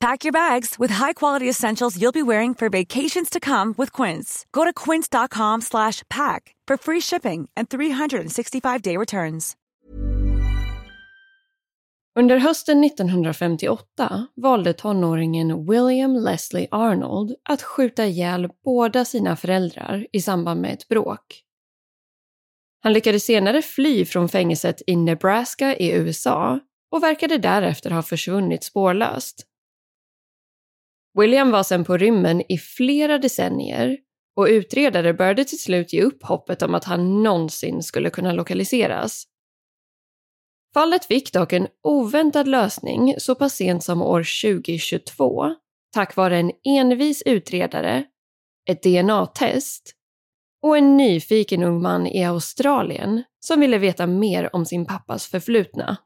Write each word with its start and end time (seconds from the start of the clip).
Pack 0.00 0.24
your 0.24 0.32
bags 0.32 0.78
with 0.78 0.94
high-quality 0.94 1.48
essentials 1.48 1.96
you'll 1.96 2.12
be 2.12 2.22
wearing 2.22 2.54
for 2.54 2.68
vacations 2.68 3.30
to 3.30 3.40
come 3.40 3.74
with 3.78 4.02
Quince. 4.02 4.46
Go 4.52 4.64
to 4.64 4.72
quince.com/pack 4.84 6.54
for 6.68 6.76
free 6.76 7.00
shipping 7.00 7.48
and 7.56 7.68
365-day 7.68 8.96
returns. 8.96 9.56
Under 12.18 12.38
hösten 12.38 12.84
1958 12.84 14.26
valde 14.36 14.72
tonåringen 14.72 15.66
William 15.66 16.14
Leslie 16.14 16.68
Arnold 16.70 17.34
att 17.48 17.62
skjuta 17.62 18.06
ihjäl 18.06 18.48
båda 18.64 19.04
sina 19.04 19.36
föräldrar 19.36 20.06
i 20.12 20.20
samband 20.20 20.60
med 20.60 20.72
ett 20.72 20.88
bråk. 20.88 21.42
Han 22.82 22.92
lyckades 22.92 23.24
senare 23.24 23.62
fly 23.62 24.04
från 24.04 24.28
fängelset 24.28 24.82
i 24.86 24.96
Nebraska 24.96 25.76
i 25.76 25.92
USA 25.92 26.60
och 26.90 27.02
verkade 27.02 27.38
därefter 27.38 27.90
ha 27.90 28.02
försvunnit 28.02 28.64
spårlöst. 28.64 29.46
William 31.20 31.50
var 31.50 31.62
sedan 31.62 31.84
på 31.84 31.96
rymmen 31.96 32.42
i 32.48 32.58
flera 32.58 33.18
decennier 33.18 33.98
och 34.36 34.46
utredare 34.46 35.14
började 35.14 35.44
till 35.44 35.60
slut 35.60 35.92
ge 35.92 36.02
upp 36.02 36.22
hoppet 36.22 36.62
om 36.62 36.74
att 36.74 36.84
han 36.84 37.22
någonsin 37.22 37.82
skulle 37.82 38.10
kunna 38.10 38.32
lokaliseras. 38.32 39.24
Fallet 40.74 41.04
fick 41.04 41.32
dock 41.32 41.52
en 41.52 41.66
oväntad 41.82 42.48
lösning 42.48 43.14
så 43.18 43.34
pass 43.34 43.54
sent 43.54 43.84
som 43.84 44.02
år 44.02 44.50
2022 44.52 45.54
tack 45.94 46.16
vare 46.16 46.38
en 46.38 46.52
envis 46.64 47.22
utredare, 47.26 48.04
ett 48.70 48.82
DNA-test 48.82 49.92
och 50.62 50.76
en 50.76 50.96
nyfiken 50.96 51.62
ung 51.62 51.82
man 51.82 52.06
i 52.06 52.24
Australien 52.24 53.22
som 53.40 53.60
ville 53.60 53.78
veta 53.78 54.06
mer 54.06 54.56
om 54.56 54.66
sin 54.66 54.86
pappas 54.86 55.26
förflutna. 55.26 55.96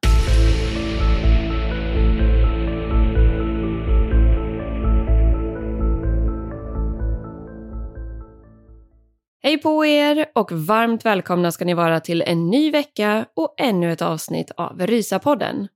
Hej 9.42 9.58
på 9.58 9.86
er 9.86 10.26
och 10.34 10.52
varmt 10.52 11.04
välkomna 11.04 11.52
ska 11.52 11.64
ni 11.64 11.74
vara 11.74 12.00
till 12.00 12.22
en 12.22 12.50
ny 12.50 12.70
vecka 12.70 13.26
och 13.36 13.54
ännu 13.58 13.92
ett 13.92 14.02
avsnitt 14.02 14.50
av 14.50 14.86
Rysapodden. 14.86 15.68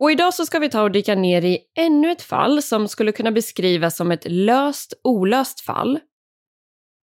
Och 0.00 0.12
idag 0.12 0.34
så 0.34 0.46
ska 0.46 0.58
vi 0.58 0.70
ta 0.70 0.82
och 0.82 0.90
dyka 0.90 1.14
ner 1.14 1.44
i 1.44 1.58
ännu 1.78 2.10
ett 2.10 2.22
fall 2.22 2.62
som 2.62 2.88
skulle 2.88 3.12
kunna 3.12 3.32
beskrivas 3.32 3.96
som 3.96 4.10
ett 4.10 4.26
löst 4.30 4.94
olöst 5.04 5.60
fall. 5.60 6.00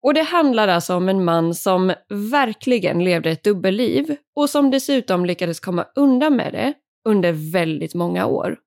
Och 0.02 0.14
det 0.14 0.22
handlar 0.22 0.68
alltså 0.68 0.94
om 0.94 1.08
en 1.08 1.24
man 1.24 1.54
som 1.54 1.92
verkligen 2.08 3.04
levde 3.04 3.30
ett 3.30 3.44
dubbelliv 3.44 4.16
och 4.36 4.50
som 4.50 4.70
dessutom 4.70 5.26
lyckades 5.26 5.60
komma 5.60 5.86
undan 5.94 6.36
med 6.36 6.52
det 6.52 6.74
under 7.08 7.52
väldigt 7.52 7.94
många 7.94 8.26
år. 8.26 8.58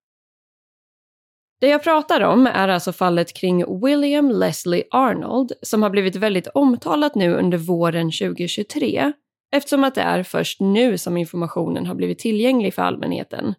Det 1.62 1.68
jag 1.68 1.84
pratar 1.84 2.22
om 2.22 2.48
är 2.48 2.68
alltså 2.68 2.94
fallet 2.94 3.34
kring 3.34 3.82
William 3.86 4.30
Leslie 4.32 4.84
Arnold 4.92 5.52
som 5.62 5.84
har 5.84 5.90
blivit 5.90 6.16
väldigt 6.16 6.48
omtalat 6.48 7.16
nu 7.16 7.34
under 7.34 7.58
våren 7.58 8.12
2023 8.12 9.12
eftersom 9.56 9.84
att 9.84 9.96
det 9.96 10.02
är 10.02 10.24
först 10.24 10.60
nu 10.60 10.98
som 10.98 11.18
informationen 11.18 11.86
har 11.86 11.96
blivit 11.96 12.20
tillgänglig 12.20 12.74
för 12.74 12.82
allmänheten. 12.82 13.54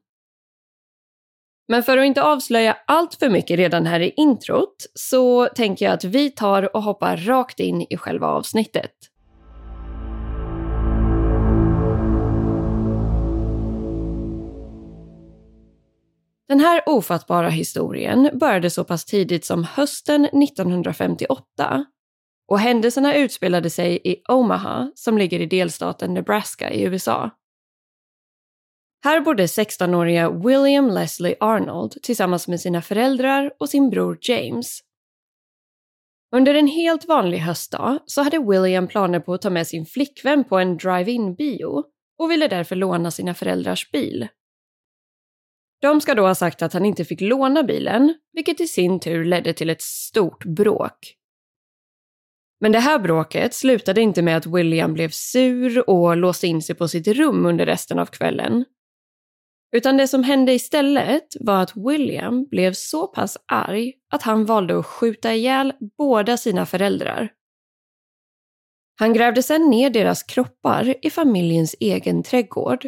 Men 1.69 1.83
för 1.83 1.99
att 1.99 2.05
inte 2.05 2.23
avslöja 2.23 2.77
allt 2.87 3.15
för 3.15 3.31
mycket 3.31 3.57
redan 3.57 3.87
här 3.87 4.01
i 4.01 4.13
introt 4.17 4.77
så 4.95 5.47
tänker 5.47 5.85
jag 5.85 5.95
att 5.95 6.05
vi 6.05 6.31
tar 6.31 6.77
och 6.77 6.83
hoppar 6.83 7.17
rakt 7.17 7.61
in 7.61 7.87
i 7.91 7.97
själva 7.97 8.27
avsnittet. 8.27 8.93
Den 16.49 16.61
här 16.61 16.83
ofattbara 16.87 17.49
historien 17.49 18.31
började 18.33 18.71
så 18.71 18.85
pass 18.85 19.05
tidigt 19.05 19.45
som 19.45 19.65
hösten 19.65 20.25
1958 20.25 21.85
och 22.49 22.59
händelserna 22.59 23.17
utspelade 23.17 23.71
sig 23.71 24.01
i 24.05 24.23
Omaha 24.29 24.93
som 24.95 25.19
ligger 25.19 25.41
i 25.41 25.47
delstaten 25.47 26.15
Nebraska 26.15 26.71
i 26.71 26.83
USA. 26.83 27.31
Här 29.05 29.21
bodde 29.21 29.47
16-åriga 29.47 30.31
William 30.31 30.91
Leslie 30.91 31.37
Arnold 31.41 32.03
tillsammans 32.03 32.49
med 32.49 32.61
sina 32.61 32.83
föräldrar 32.83 33.53
och 33.59 33.69
sin 33.69 33.91
bror 33.91 34.19
James. 34.21 34.81
Under 36.35 36.55
en 36.55 36.67
helt 36.67 37.09
vanlig 37.09 37.39
höstdag 37.39 37.99
så 38.07 38.23
hade 38.23 38.39
William 38.39 38.89
planer 38.89 39.21
på 39.21 39.35
att 39.35 39.43
ta 39.43 39.51
med 39.51 39.67
sin 39.67 39.87
flickvän 39.87 40.45
på 40.45 40.59
en 40.59 40.77
drive-in 40.77 41.35
bio 41.35 41.85
och 42.19 42.31
ville 42.31 42.49
därför 42.49 42.77
låna 42.77 43.11
sina 43.11 43.35
föräldrars 43.35 43.91
bil. 43.91 44.29
De 45.83 46.01
ska 46.01 46.15
då 46.15 46.27
ha 46.27 46.35
sagt 46.35 46.63
att 46.63 46.73
han 46.73 46.85
inte 46.85 47.05
fick 47.05 47.21
låna 47.21 47.63
bilen, 47.63 48.15
vilket 48.33 48.61
i 48.61 48.67
sin 48.67 49.01
tur 49.01 49.25
ledde 49.25 49.53
till 49.53 49.71
ett 49.71 49.83
stort 49.83 50.45
bråk. 50.45 51.15
Men 52.61 52.73
det 52.73 52.79
här 52.79 52.99
bråket 52.99 53.55
slutade 53.55 54.01
inte 54.01 54.23
med 54.23 54.37
att 54.37 54.47
William 54.47 54.95
blev 54.95 55.09
sur 55.09 55.91
och 55.91 56.17
låste 56.17 56.47
in 56.47 56.63
sig 56.63 56.75
på 56.75 56.89
sitt 56.89 57.09
rum 57.09 57.47
under 57.47 57.67
resten 57.67 57.99
av 57.99 58.07
kvällen. 58.07 58.65
Utan 59.73 59.97
det 59.97 60.09
som 60.09 60.25
hände 60.25 60.53
istället 60.53 61.27
var 61.41 61.63
att 61.63 61.77
William 61.77 62.45
blev 62.45 62.73
så 62.73 63.07
pass 63.07 63.39
arg 63.47 63.93
att 64.11 64.23
han 64.23 64.45
valde 64.45 64.79
att 64.79 64.87
skjuta 64.87 65.35
ihjäl 65.35 65.73
båda 65.99 66.37
sina 66.37 66.67
föräldrar. 66.67 67.33
Han 68.99 69.13
grävde 69.13 69.43
sedan 69.43 69.71
ner 69.71 69.91
deras 69.91 70.23
kroppar 70.23 70.95
i 71.03 71.11
familjens 71.11 71.77
egen 71.81 72.23
trädgård, 72.23 72.87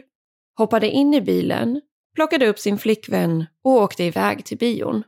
hoppade 0.58 0.90
in 0.90 1.14
i 1.14 1.20
bilen 1.20 1.80
plockade 2.14 2.46
upp 2.46 2.58
sin 2.58 2.78
flickvän 2.78 3.46
och 3.62 3.72
åkte 3.72 4.04
iväg 4.04 4.44
till 4.44 4.58
bion. 4.58 5.02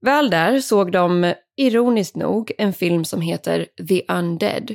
Väl 0.00 0.30
där 0.30 0.60
såg 0.60 0.92
de, 0.92 1.34
ironiskt 1.56 2.16
nog, 2.16 2.52
en 2.58 2.72
film 2.72 3.04
som 3.04 3.20
heter 3.20 3.66
The 3.88 4.02
Undead. 4.08 4.74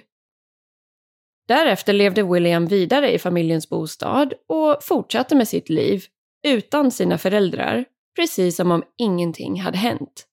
Därefter 1.47 1.93
levde 1.93 2.23
William 2.23 2.67
vidare 2.67 3.13
i 3.13 3.19
familjens 3.19 3.69
bostad 3.69 4.33
och 4.47 4.83
fortsatte 4.83 5.35
med 5.35 5.47
sitt 5.47 5.69
liv 5.69 6.03
utan 6.47 6.91
sina 6.91 7.17
föräldrar, 7.17 7.85
precis 8.15 8.55
som 8.55 8.71
om 8.71 8.83
ingenting 8.97 9.61
hade 9.61 9.77
hänt. 9.77 10.27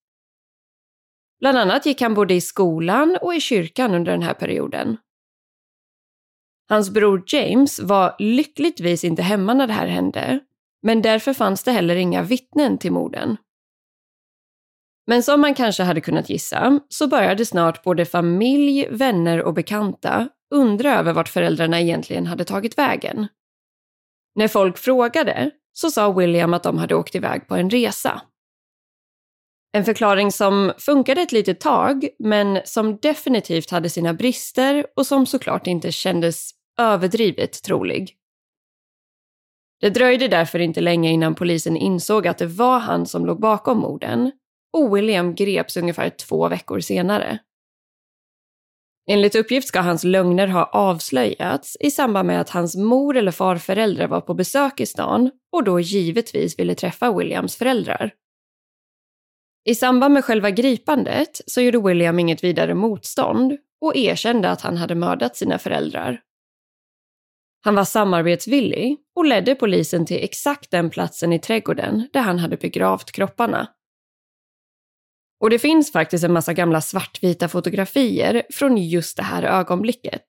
Bland 1.41 1.59
annat 1.59 1.87
gick 1.87 2.01
han 2.01 2.15
både 2.15 2.35
i 2.35 2.41
skolan 2.41 3.19
och 3.21 3.35
i 3.35 3.41
kyrkan 3.41 3.95
under 3.95 4.12
den 4.12 4.23
här 4.23 4.35
perioden. 4.35 4.97
Hans 6.73 6.91
bror 6.91 7.23
James 7.27 7.81
var 7.81 8.15
lyckligtvis 8.19 9.05
inte 9.05 9.23
hemma 9.23 9.55
när 9.55 9.67
det 9.67 9.73
här 9.73 9.87
hände, 9.87 10.41
men 10.83 11.03
därför 11.03 11.33
fanns 11.35 11.65
det 11.65 11.73
heller 11.73 11.97
inga 11.97 12.23
vittnen 12.23 12.79
till 12.79 12.93
morden. 12.93 13.37
Men 15.07 15.23
som 15.23 15.41
man 15.41 15.55
kanske 15.55 15.83
hade 15.83 16.01
kunnat 16.01 16.31
gissa 16.31 16.81
så 16.89 17.07
började 17.07 17.47
snart 17.47 17.83
både 17.83 18.05
familj, 18.05 18.89
vänner 18.91 19.43
och 19.43 19.55
bekanta 19.55 20.29
undra 20.55 20.99
över 20.99 21.13
vart 21.13 21.29
föräldrarna 21.29 21.81
egentligen 21.81 22.27
hade 22.27 22.45
tagit 22.45 22.79
vägen. 22.79 23.27
När 24.35 24.49
folk 24.49 24.79
frågade 24.79 25.51
så 25.73 25.91
sa 25.91 26.13
William 26.13 26.55
att 26.55 26.63
de 26.63 26.79
hade 26.79 26.95
åkt 26.95 27.15
iväg 27.15 27.49
på 27.49 27.55
en 27.55 27.71
resa. 27.71 28.23
En 29.73 29.85
förklaring 29.85 30.33
som 30.33 30.73
funkade 30.79 31.23
ett 31.23 31.33
litet 31.33 31.61
tag, 31.61 32.09
men 32.19 32.61
som 32.65 32.97
definitivt 32.97 33.71
hade 33.71 33.91
sina 33.91 34.15
brister 34.15 34.87
och 34.97 35.07
som 35.07 35.27
såklart 35.27 35.67
inte 35.67 35.93
kändes 35.93 36.62
överdrivet 36.79 37.63
trolig. 37.63 38.17
Det 39.81 39.91
dröjde 39.91 40.29
därför 40.29 40.59
inte 40.59 40.81
länge 40.81 41.11
innan 41.11 41.35
polisen 41.35 41.77
insåg 41.77 42.27
att 42.27 42.39
det 42.39 42.47
var 42.47 42.79
han 42.79 43.07
som 43.07 43.27
låg 43.27 43.41
bakom 43.41 43.79
morden 43.79 44.33
och 44.73 44.97
William 44.97 45.35
greps 45.35 45.77
ungefär 45.77 46.11
två 46.11 46.49
veckor 46.49 46.81
senare. 46.81 47.39
Enligt 49.11 49.35
uppgift 49.35 49.69
ska 49.69 49.81
hans 49.81 50.05
lögner 50.05 50.47
ha 50.47 50.65
avslöjats 50.65 51.77
i 51.81 51.91
samband 51.91 52.27
med 52.27 52.41
att 52.41 52.51
hans 52.51 52.77
mor 52.77 53.17
eller 53.17 53.33
farföräldrar 53.33 54.09
var 54.09 54.21
på 54.21 54.35
besök 54.35 54.81
i 54.81 54.87
stan 54.87 55.31
och 55.53 55.65
då 55.65 55.81
givetvis 55.81 56.59
ville 56.59 56.75
träffa 56.75 57.13
Williams 57.13 57.57
föräldrar. 57.57 58.13
I 59.65 59.75
samband 59.75 60.15
med 60.15 60.25
själva 60.25 60.51
gripandet 60.51 61.41
så 61.47 61.61
gjorde 61.61 61.81
William 61.89 62.19
inget 62.19 62.45
vidare 62.45 62.75
motstånd 62.75 63.59
och 63.81 63.97
erkände 63.97 64.51
att 64.51 64.61
han 64.61 64.77
hade 64.77 64.95
mördat 64.95 65.37
sina 65.37 65.59
föräldrar. 65.59 66.21
Han 67.64 67.75
var 67.75 67.85
samarbetsvillig 67.85 68.97
och 69.14 69.25
ledde 69.25 69.55
polisen 69.55 70.06
till 70.06 70.25
exakt 70.25 70.70
den 70.70 70.91
platsen 70.91 71.32
i 71.32 71.38
trädgården 71.38 72.09
där 72.12 72.20
han 72.20 72.38
hade 72.38 72.56
begravt 72.56 73.12
kropparna. 73.12 73.69
Och 75.41 75.50
det 75.50 75.59
finns 75.59 75.93
faktiskt 75.93 76.25
en 76.25 76.32
massa 76.32 76.53
gamla 76.53 76.81
svartvita 76.81 77.49
fotografier 77.49 78.43
från 78.50 78.76
just 78.76 79.17
det 79.17 79.23
här 79.23 79.43
ögonblicket. 79.43 80.25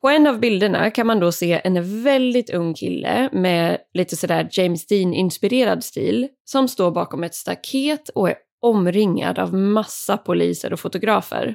På 0.00 0.08
en 0.08 0.26
av 0.26 0.40
bilderna 0.40 0.90
kan 0.90 1.06
man 1.06 1.20
då 1.20 1.32
se 1.32 1.60
en 1.64 2.02
väldigt 2.02 2.50
ung 2.50 2.74
kille 2.74 3.30
med 3.32 3.78
lite 3.94 4.16
sådär 4.16 4.48
James 4.52 4.86
Dean-inspirerad 4.86 5.84
stil 5.84 6.28
som 6.44 6.68
står 6.68 6.90
bakom 6.90 7.24
ett 7.24 7.34
staket 7.34 8.08
och 8.08 8.28
är 8.28 8.36
omringad 8.60 9.38
av 9.38 9.54
massa 9.54 10.16
poliser 10.16 10.72
och 10.72 10.80
fotografer. 10.80 11.54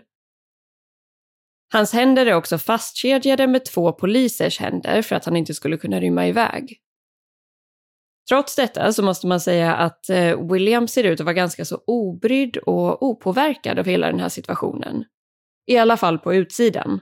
Hans 1.73 1.93
händer 1.93 2.25
är 2.25 2.33
också 2.33 2.57
fastkedjade 2.57 3.47
med 3.47 3.65
två 3.65 3.91
polisers 3.91 4.59
händer 4.59 5.01
för 5.01 5.15
att 5.15 5.25
han 5.25 5.37
inte 5.37 5.53
skulle 5.53 5.77
kunna 5.77 5.99
rymma 5.99 6.27
iväg. 6.27 6.79
Trots 8.29 8.55
detta 8.55 8.93
så 8.93 9.03
måste 9.03 9.27
man 9.27 9.39
säga 9.39 9.75
att 9.75 10.09
eh, 10.09 10.51
William 10.51 10.87
ser 10.87 11.03
ut 11.03 11.19
att 11.19 11.25
vara 11.25 11.33
ganska 11.33 11.65
så 11.65 11.81
obrydd 11.87 12.57
och 12.57 13.03
opåverkad 13.03 13.79
av 13.79 13.85
hela 13.85 14.07
den 14.07 14.19
här 14.19 14.29
situationen. 14.29 15.05
I 15.65 15.77
alla 15.77 15.97
fall 15.97 16.19
på 16.19 16.33
utsidan. 16.33 16.99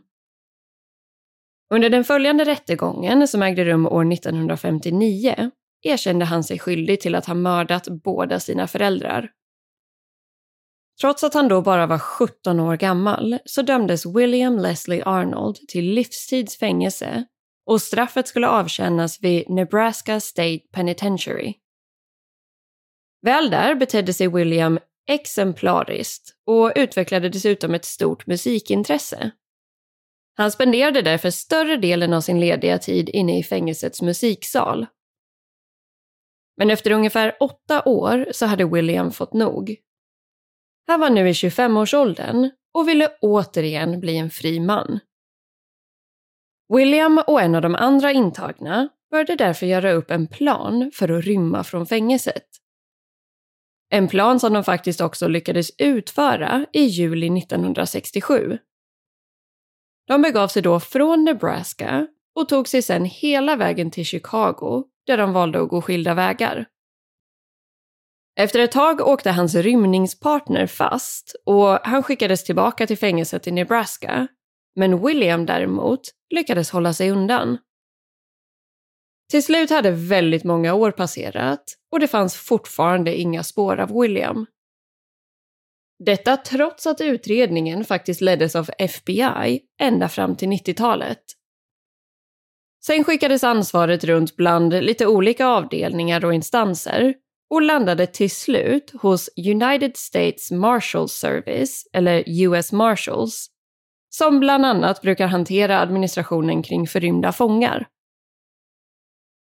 Under 1.74 1.89
den 1.89 2.03
följande 2.03 2.45
rättegången, 2.45 3.27
som 3.27 3.41
ägde 3.41 3.65
rum 3.65 3.88
år 3.88 4.13
1959, 4.13 5.51
erkände 5.81 6.25
han 6.25 6.44
sig 6.44 6.59
skyldig 6.59 7.01
till 7.01 7.15
att 7.15 7.25
ha 7.25 7.33
mördat 7.33 7.88
båda 7.88 8.39
sina 8.39 8.67
föräldrar. 8.67 9.29
Trots 11.01 11.24
att 11.24 11.33
han 11.33 11.48
då 11.48 11.62
bara 11.62 11.88
var 11.88 12.00
17 12.00 12.59
år 12.59 12.75
gammal 12.75 13.39
så 13.45 13.62
dömdes 13.62 14.06
William 14.06 14.59
Leslie 14.59 15.03
Arnold 15.06 15.56
till 15.56 15.86
livstids 15.86 16.57
fängelse 16.57 17.25
och 17.65 17.81
straffet 17.81 18.27
skulle 18.27 18.48
avtjänas 18.48 19.24
vid 19.24 19.50
Nebraska 19.50 20.19
State 20.19 20.59
Penitentiary. 20.71 21.53
Väl 23.21 23.50
där 23.50 23.75
betedde 23.75 24.13
sig 24.13 24.27
William 24.27 24.80
exemplariskt 25.09 26.36
och 26.45 26.71
utvecklade 26.75 27.30
dessutom 27.30 27.74
ett 27.74 27.86
stort 27.86 28.27
musikintresse. 28.27 29.31
Han 30.38 30.51
spenderade 30.51 31.01
därför 31.01 31.30
större 31.30 31.77
delen 31.77 32.13
av 32.13 32.21
sin 32.21 32.39
lediga 32.39 32.77
tid 32.77 33.09
inne 33.09 33.39
i 33.39 33.44
fängelsets 33.44 34.01
musiksal. 34.01 34.86
Men 36.57 36.69
efter 36.69 36.92
ungefär 36.92 37.38
åtta 37.39 37.83
år 37.86 38.27
så 38.31 38.45
hade 38.45 38.65
William 38.65 39.12
fått 39.12 39.33
nog. 39.33 39.77
Han 40.88 41.00
var 41.00 41.10
nu 41.10 41.30
i 41.30 41.31
25-årsåldern 41.31 42.50
och 42.74 42.88
ville 42.88 43.10
återigen 43.22 44.00
bli 44.00 44.18
en 44.18 44.30
fri 44.30 44.60
man. 44.60 45.00
William 46.74 47.24
och 47.28 47.42
en 47.42 47.56
av 47.56 47.62
de 47.62 47.75
andra 47.75 48.12
intagna 48.12 48.89
började 49.12 49.36
därför 49.36 49.66
göra 49.66 49.92
upp 49.92 50.12
en 50.12 50.28
plan 50.28 50.92
för 50.94 51.10
att 51.10 51.25
rymma 51.25 51.63
från 51.63 51.86
fängelset. 51.86 52.45
En 53.89 54.07
plan 54.07 54.39
som 54.39 54.54
de 54.54 54.63
faktiskt 54.63 55.01
också 55.01 55.28
lyckades 55.28 55.72
utföra 55.78 56.66
i 56.74 56.81
juli 56.81 57.39
1967. 57.39 58.57
De 60.07 60.22
begav 60.22 60.48
sig 60.48 60.62
då 60.62 60.80
från 60.80 61.24
Nebraska 61.24 62.07
och 62.36 62.50
tog 62.50 62.68
sig 62.68 62.81
sedan 62.81 63.06
hela 63.06 63.56
vägen 63.56 63.92
till 63.92 64.06
Chicago 64.06 64.84
där 65.07 65.18
de 65.18 65.34
valde 65.34 65.62
att 65.62 65.69
gå 65.69 65.81
skilda 65.81 66.13
vägar. 66.13 66.66
Efter 68.36 68.60
ett 68.60 68.72
tag 68.72 69.01
åkte 69.01 69.31
hans 69.31 69.56
rymningspartner 69.56 70.68
fast 70.68 71.36
och 71.45 71.80
han 71.83 72.04
skickades 72.04 72.44
tillbaka 72.44 72.88
till 72.88 72.98
fängelset 72.98 73.48
i 73.48 73.51
Nebraska. 73.51 74.28
Men 74.75 75.06
William 75.06 75.45
däremot 75.45 76.01
lyckades 76.30 76.72
hålla 76.72 76.94
sig 76.94 77.12
undan. 77.12 77.57
Till 79.31 79.44
slut 79.44 79.69
hade 79.69 79.92
väldigt 79.92 80.44
många 80.44 80.74
år 80.74 80.92
passerat 80.92 81.63
och 81.92 82.00
det 82.00 82.07
fanns 82.07 82.36
fortfarande 82.36 83.16
inga 83.16 83.44
spår 83.44 83.80
av 83.80 84.01
William. 84.01 84.45
Detta 86.06 86.38
trots 86.38 86.88
att 86.88 87.01
utredningen 87.01 87.86
faktiskt 87.86 88.22
leddes 88.22 88.56
av 88.56 88.69
FBI 88.77 89.62
ända 89.81 90.10
fram 90.10 90.36
till 90.36 90.48
90-talet. 90.50 91.24
Sen 92.86 93.04
skickades 93.04 93.44
ansvaret 93.44 94.04
runt 94.04 94.36
bland 94.36 94.74
lite 94.74 95.07
olika 95.07 95.48
avdelningar 95.48 96.25
och 96.25 96.34
instanser 96.34 97.13
och 97.51 97.62
landade 97.62 98.07
till 98.07 98.31
slut 98.31 98.92
hos 99.01 99.30
United 99.38 99.98
States 99.98 100.51
Marshal 100.51 101.09
Service, 101.09 101.88
eller 101.94 102.24
US 102.27 102.71
Marshals, 102.71 103.48
som 104.09 104.39
bland 104.39 104.65
annat 104.65 105.01
brukar 105.01 105.27
hantera 105.27 105.80
administrationen 105.80 106.63
kring 106.63 106.88
förrymda 106.88 107.31
fångar. 107.31 107.88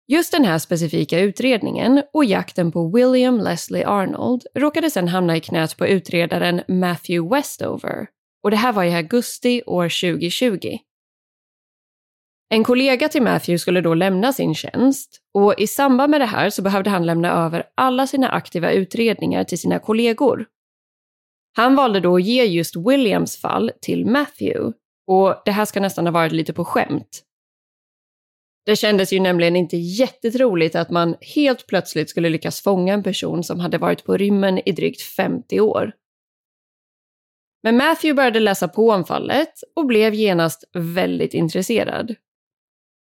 Just 0.08 0.32
den 0.32 0.44
här 0.44 0.58
specifika 0.58 1.20
utredningen 1.20 2.02
och 2.12 2.24
jakten 2.24 2.72
på 2.72 2.88
William 2.88 3.38
Leslie 3.38 3.86
Arnold 3.86 4.46
råkade 4.54 4.90
sedan 4.90 5.08
hamna 5.08 5.36
i 5.36 5.40
knät 5.40 5.76
på 5.76 5.86
utredaren 5.86 6.62
Matthew 6.68 7.36
Westover 7.36 8.06
och 8.42 8.50
det 8.50 8.56
här 8.56 8.72
var 8.72 8.84
i 8.84 8.94
augusti 8.94 9.62
år 9.66 9.84
2020. 9.84 10.78
En 12.54 12.64
kollega 12.64 13.08
till 13.08 13.22
Matthew 13.22 13.58
skulle 13.58 13.80
då 13.80 13.94
lämna 13.94 14.32
sin 14.32 14.54
tjänst 14.54 15.20
och 15.34 15.54
i 15.58 15.66
samband 15.66 16.10
med 16.10 16.20
det 16.20 16.26
här 16.26 16.50
så 16.50 16.62
behövde 16.62 16.90
han 16.90 17.06
lämna 17.06 17.30
över 17.44 17.64
alla 17.74 18.06
sina 18.06 18.28
aktiva 18.28 18.72
utredningar 18.72 19.44
till 19.44 19.58
sina 19.58 19.78
kollegor. 19.78 20.46
Han 21.56 21.76
valde 21.76 22.00
då 22.00 22.16
att 22.16 22.24
ge 22.24 22.44
just 22.44 22.76
Williams 22.76 23.36
fall 23.36 23.70
till 23.80 24.06
Matthew 24.06 24.72
och 25.06 25.42
det 25.44 25.50
här 25.50 25.64
ska 25.64 25.80
nästan 25.80 26.06
ha 26.06 26.12
varit 26.12 26.32
lite 26.32 26.52
på 26.52 26.64
skämt. 26.64 27.22
Det 28.66 28.76
kändes 28.76 29.12
ju 29.12 29.20
nämligen 29.20 29.56
inte 29.56 29.76
jättetroligt 29.76 30.74
att 30.74 30.90
man 30.90 31.16
helt 31.34 31.66
plötsligt 31.66 32.10
skulle 32.10 32.28
lyckas 32.28 32.60
fånga 32.60 32.94
en 32.94 33.02
person 33.02 33.44
som 33.44 33.60
hade 33.60 33.78
varit 33.78 34.04
på 34.04 34.16
rymmen 34.16 34.68
i 34.68 34.72
drygt 34.72 35.02
50 35.02 35.60
år. 35.60 35.92
Men 37.62 37.76
Matthew 37.76 38.14
började 38.14 38.40
läsa 38.40 38.68
på 38.68 38.90
om 38.90 39.04
fallet 39.04 39.52
och 39.76 39.86
blev 39.86 40.14
genast 40.14 40.64
väldigt 40.72 41.34
intresserad. 41.34 42.16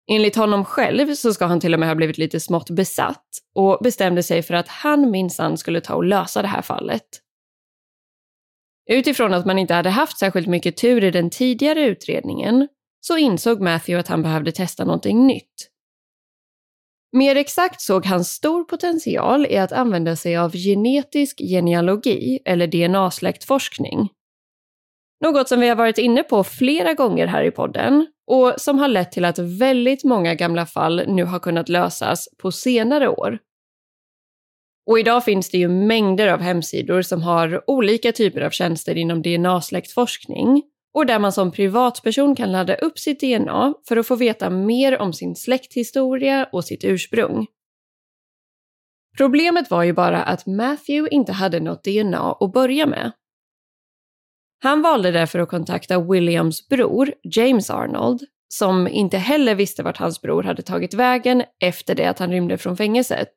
Enligt 0.07 0.35
honom 0.35 0.65
själv 0.65 1.15
så 1.15 1.33
ska 1.33 1.45
han 1.45 1.59
till 1.59 1.73
och 1.73 1.79
med 1.79 1.89
ha 1.89 1.95
blivit 1.95 2.17
lite 2.17 2.39
smått 2.39 2.69
besatt 2.69 3.27
och 3.55 3.79
bestämde 3.83 4.23
sig 4.23 4.41
för 4.41 4.53
att 4.53 4.67
han 4.67 5.11
minsann 5.11 5.57
skulle 5.57 5.81
ta 5.81 5.95
och 5.95 6.03
lösa 6.03 6.41
det 6.41 6.47
här 6.47 6.61
fallet. 6.61 7.21
Utifrån 8.89 9.33
att 9.33 9.45
man 9.45 9.59
inte 9.59 9.73
hade 9.73 9.89
haft 9.89 10.19
särskilt 10.19 10.47
mycket 10.47 10.77
tur 10.77 11.03
i 11.03 11.11
den 11.11 11.29
tidigare 11.29 11.81
utredningen 11.81 12.67
så 13.01 13.17
insåg 13.17 13.61
Matthew 13.61 13.99
att 13.99 14.07
han 14.07 14.23
behövde 14.23 14.51
testa 14.51 14.85
någonting 14.85 15.27
nytt. 15.27 15.69
Mer 17.11 17.35
exakt 17.35 17.81
såg 17.81 18.05
han 18.05 18.25
stor 18.25 18.63
potential 18.63 19.45
i 19.45 19.57
att 19.57 19.71
använda 19.71 20.15
sig 20.15 20.37
av 20.37 20.51
genetisk 20.51 21.37
genealogi 21.37 22.39
eller 22.45 22.67
DNA-släktforskning. 22.67 24.09
Något 25.21 25.49
som 25.49 25.59
vi 25.59 25.69
har 25.69 25.75
varit 25.75 25.97
inne 25.97 26.23
på 26.23 26.43
flera 26.43 26.93
gånger 26.93 27.27
här 27.27 27.43
i 27.43 27.51
podden 27.51 28.07
och 28.27 28.53
som 28.57 28.79
har 28.79 28.87
lett 28.87 29.11
till 29.11 29.25
att 29.25 29.39
väldigt 29.39 30.03
många 30.03 30.35
gamla 30.35 30.65
fall 30.65 31.03
nu 31.07 31.23
har 31.23 31.39
kunnat 31.39 31.69
lösas 31.69 32.29
på 32.37 32.51
senare 32.51 33.09
år. 33.09 33.39
Och 34.87 34.99
idag 34.99 35.23
finns 35.23 35.49
det 35.49 35.57
ju 35.57 35.67
mängder 35.67 36.27
av 36.27 36.39
hemsidor 36.39 37.01
som 37.01 37.21
har 37.21 37.63
olika 37.67 38.11
typer 38.11 38.41
av 38.41 38.49
tjänster 38.49 38.97
inom 38.97 39.21
DNA-släktforskning 39.21 40.63
och 40.93 41.05
där 41.05 41.19
man 41.19 41.31
som 41.31 41.51
privatperson 41.51 42.35
kan 42.35 42.51
ladda 42.51 42.75
upp 42.75 42.99
sitt 42.99 43.19
DNA 43.19 43.73
för 43.87 43.97
att 43.97 44.07
få 44.07 44.15
veta 44.15 44.49
mer 44.49 45.01
om 45.01 45.13
sin 45.13 45.35
släkthistoria 45.35 46.49
och 46.51 46.65
sitt 46.65 46.83
ursprung. 46.83 47.47
Problemet 49.17 49.71
var 49.71 49.83
ju 49.83 49.93
bara 49.93 50.23
att 50.23 50.45
Matthew 50.45 51.15
inte 51.15 51.31
hade 51.31 51.59
något 51.59 51.83
DNA 51.83 52.37
att 52.39 52.53
börja 52.53 52.85
med. 52.85 53.11
Han 54.63 54.81
valde 54.81 55.11
därför 55.11 55.39
att 55.39 55.49
kontakta 55.49 55.99
Williams 55.99 56.67
bror, 56.67 57.13
James 57.23 57.69
Arnold, 57.69 58.21
som 58.47 58.87
inte 58.87 59.17
heller 59.17 59.55
visste 59.55 59.83
vart 59.83 59.97
hans 59.97 60.21
bror 60.21 60.43
hade 60.43 60.61
tagit 60.61 60.93
vägen 60.93 61.43
efter 61.63 61.95
det 61.95 62.05
att 62.05 62.19
han 62.19 62.31
rymde 62.31 62.57
från 62.57 62.77
fängelset. 62.77 63.33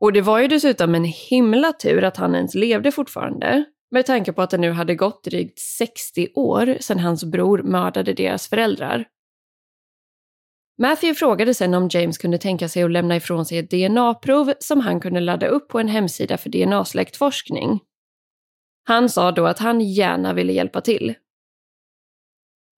Och 0.00 0.12
det 0.12 0.20
var 0.20 0.38
ju 0.38 0.48
dessutom 0.48 0.94
en 0.94 1.04
himla 1.04 1.72
tur 1.72 2.04
att 2.04 2.16
han 2.16 2.34
ens 2.34 2.54
levde 2.54 2.92
fortfarande, 2.92 3.64
med 3.90 4.06
tanke 4.06 4.32
på 4.32 4.42
att 4.42 4.50
det 4.50 4.58
nu 4.58 4.70
hade 4.70 4.94
gått 4.94 5.24
drygt 5.24 5.58
60 5.58 6.28
år 6.34 6.76
sedan 6.80 6.98
hans 6.98 7.24
bror 7.24 7.62
mördade 7.62 8.12
deras 8.12 8.48
föräldrar. 8.48 9.04
Matthew 10.82 11.14
frågade 11.14 11.54
sen 11.54 11.74
om 11.74 11.88
James 11.92 12.18
kunde 12.18 12.38
tänka 12.38 12.68
sig 12.68 12.82
att 12.82 12.90
lämna 12.90 13.16
ifrån 13.16 13.46
sig 13.46 13.58
ett 13.58 13.70
DNA-prov 13.70 14.54
som 14.58 14.80
han 14.80 15.00
kunde 15.00 15.20
ladda 15.20 15.46
upp 15.46 15.68
på 15.68 15.78
en 15.78 15.88
hemsida 15.88 16.38
för 16.38 16.50
DNA-släktforskning. 16.50 17.80
Han 18.84 19.08
sa 19.08 19.32
då 19.32 19.46
att 19.46 19.58
han 19.58 19.80
gärna 19.80 20.32
ville 20.32 20.52
hjälpa 20.52 20.80
till. 20.80 21.14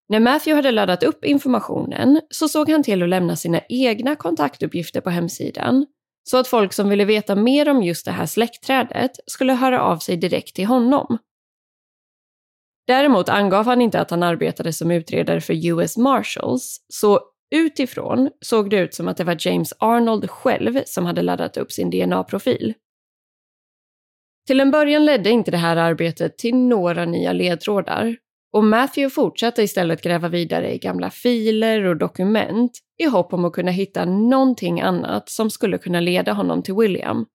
När 0.09 0.21
Matthew 0.21 0.57
hade 0.57 0.71
laddat 0.71 1.03
upp 1.03 1.25
informationen 1.25 2.21
så 2.31 2.49
såg 2.49 2.71
han 2.71 2.83
till 2.83 3.03
att 3.03 3.09
lämna 3.09 3.37
sina 3.37 3.61
egna 3.69 4.17
kontaktuppgifter 4.17 5.01
på 5.01 5.11
hemsidan 5.11 5.87
så 6.25 6.37
att 6.37 6.49
folk 6.49 6.73
som 6.73 6.89
ville 6.89 7.05
veta 7.05 7.35
mer 7.35 7.69
om 7.69 7.83
just 7.83 8.05
det 8.05 8.13
här 8.13 8.27
släktträdet 8.27 9.11
skulle 9.27 9.53
höra 9.53 9.83
av 9.83 9.99
sig 9.99 10.17
direkt 10.17 10.55
till 10.55 10.67
honom. 10.67 11.19
Däremot 12.87 13.29
angav 13.29 13.67
han 13.67 13.81
inte 13.81 14.01
att 14.01 14.11
han 14.11 14.23
arbetade 14.23 14.73
som 14.73 14.91
utredare 14.91 15.41
för 15.41 15.67
US 15.67 15.97
Marshals, 15.97 16.85
så 16.89 17.21
utifrån 17.55 18.31
såg 18.41 18.71
det 18.71 18.79
ut 18.79 18.95
som 18.95 19.09
att 19.09 19.17
det 19.17 19.25
var 19.25 19.37
James 19.47 19.73
Arnold 19.79 20.31
själv 20.31 20.83
som 20.87 21.07
hade 21.07 21.23
laddat 21.23 21.57
upp 21.57 21.73
sin 21.73 21.91
DNA-profil. 21.91 22.75
Till 24.47 24.61
en 24.61 24.71
början 24.71 25.05
ledde 25.05 25.31
inte 25.31 25.51
det 25.51 25.57
här 25.57 25.77
arbetet 25.77 26.39
till 26.39 26.57
några 26.57 27.05
nya 27.05 27.33
ledtrådar 27.33 28.17
och 28.53 28.65
Matthew 28.65 29.15
fortsatte 29.15 29.63
istället 29.63 30.03
gräva 30.03 30.29
vidare 30.29 30.75
i 30.75 30.79
gamla 30.79 31.11
filer 31.11 31.85
och 31.85 31.97
dokument 31.97 32.79
i 32.99 33.05
hopp 33.05 33.33
om 33.33 33.45
att 33.45 33.53
kunna 33.53 33.71
hitta 33.71 34.05
någonting 34.05 34.81
annat 34.81 35.29
som 35.29 35.51
skulle 35.51 35.79
kunna 35.79 36.01
leda 36.01 36.33
honom 36.33 36.63
till 36.63 36.75
William. 36.75 37.27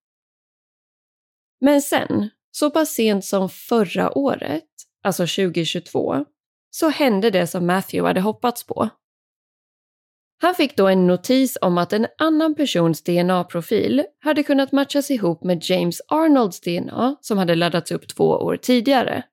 Men 1.61 1.81
sen, 1.81 2.29
så 2.51 2.71
pass 2.71 2.89
sent 2.89 3.25
som 3.25 3.49
förra 3.49 4.17
året, 4.17 4.63
alltså 5.03 5.23
2022, 5.23 6.25
så 6.69 6.89
hände 6.89 7.29
det 7.29 7.47
som 7.47 7.65
Matthew 7.65 8.07
hade 8.07 8.21
hoppats 8.21 8.65
på. 8.65 8.89
Han 10.41 10.55
fick 10.55 10.77
då 10.77 10.87
en 10.87 11.07
notis 11.07 11.57
om 11.61 11.77
att 11.77 11.93
en 11.93 12.07
annan 12.17 12.55
persons 12.55 13.03
DNA-profil 13.03 14.05
hade 14.19 14.43
kunnat 14.43 14.71
matchas 14.71 15.11
ihop 15.11 15.43
med 15.43 15.59
James 15.63 16.01
Arnolds 16.07 16.61
DNA 16.61 17.15
som 17.21 17.37
hade 17.37 17.55
laddats 17.55 17.91
upp 17.91 18.07
två 18.07 18.23
år 18.23 18.57
tidigare. 18.57 19.23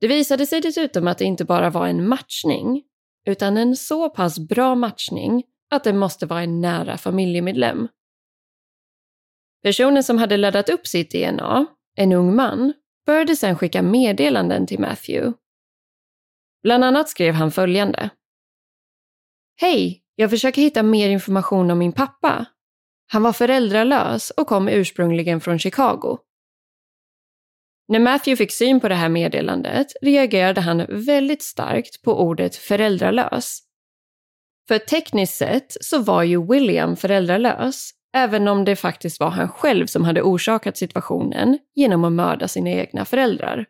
Det 0.00 0.08
visade 0.08 0.46
sig 0.46 0.60
dessutom 0.60 1.08
att 1.08 1.18
det 1.18 1.24
inte 1.24 1.44
bara 1.44 1.70
var 1.70 1.86
en 1.86 2.08
matchning, 2.08 2.82
utan 3.26 3.56
en 3.56 3.76
så 3.76 4.10
pass 4.10 4.38
bra 4.38 4.74
matchning 4.74 5.44
att 5.70 5.84
det 5.84 5.92
måste 5.92 6.26
vara 6.26 6.42
en 6.42 6.60
nära 6.60 6.96
familjemedlem. 6.96 7.88
Personen 9.62 10.02
som 10.02 10.18
hade 10.18 10.36
laddat 10.36 10.68
upp 10.68 10.86
sitt 10.86 11.10
DNA, 11.10 11.66
en 11.94 12.12
ung 12.12 12.34
man, 12.34 12.72
började 13.06 13.36
sedan 13.36 13.58
skicka 13.58 13.82
meddelanden 13.82 14.66
till 14.66 14.80
Matthew. 14.80 15.32
Bland 16.62 16.84
annat 16.84 17.08
skrev 17.08 17.34
han 17.34 17.50
följande. 17.50 18.10
Hej, 19.60 20.02
jag 20.14 20.30
försöker 20.30 20.62
hitta 20.62 20.82
mer 20.82 21.08
information 21.08 21.70
om 21.70 21.78
min 21.78 21.92
pappa. 21.92 22.46
Han 23.12 23.22
var 23.22 23.32
föräldralös 23.32 24.30
och 24.30 24.46
kom 24.46 24.68
ursprungligen 24.68 25.40
från 25.40 25.58
Chicago. 25.58 26.18
När 27.88 28.00
Matthew 28.00 28.36
fick 28.36 28.52
syn 28.52 28.80
på 28.80 28.88
det 28.88 28.94
här 28.94 29.08
meddelandet 29.08 29.86
reagerade 30.02 30.60
han 30.60 30.86
väldigt 30.88 31.42
starkt 31.42 32.02
på 32.02 32.20
ordet 32.20 32.56
föräldralös. 32.56 33.60
För 34.68 34.78
tekniskt 34.78 35.36
sett 35.36 35.76
så 35.80 35.98
var 35.98 36.22
ju 36.22 36.46
William 36.46 36.96
föräldralös, 36.96 37.90
även 38.16 38.48
om 38.48 38.64
det 38.64 38.76
faktiskt 38.76 39.20
var 39.20 39.30
han 39.30 39.48
själv 39.48 39.86
som 39.86 40.04
hade 40.04 40.22
orsakat 40.22 40.76
situationen 40.76 41.58
genom 41.74 42.04
att 42.04 42.12
mörda 42.12 42.48
sina 42.48 42.70
egna 42.70 43.04
föräldrar. 43.04 43.66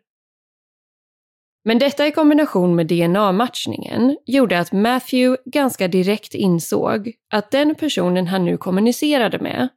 Men 1.67 1.79
detta 1.79 2.07
i 2.07 2.11
kombination 2.11 2.75
med 2.75 2.87
DNA-matchningen 2.87 4.17
gjorde 4.25 4.59
att 4.59 4.71
Matthew 4.71 5.37
ganska 5.45 5.87
direkt 5.87 6.33
insåg 6.33 7.13
att 7.33 7.51
den 7.51 7.75
personen 7.75 8.27
han 8.27 8.45
nu 8.45 8.57
kommunicerade 8.57 9.39
med 9.39 9.67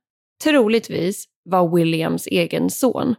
troligtvis 0.44 1.25
var 1.44 1.76
Williams 1.76 2.26
egen 2.26 2.70
son. 2.70 3.14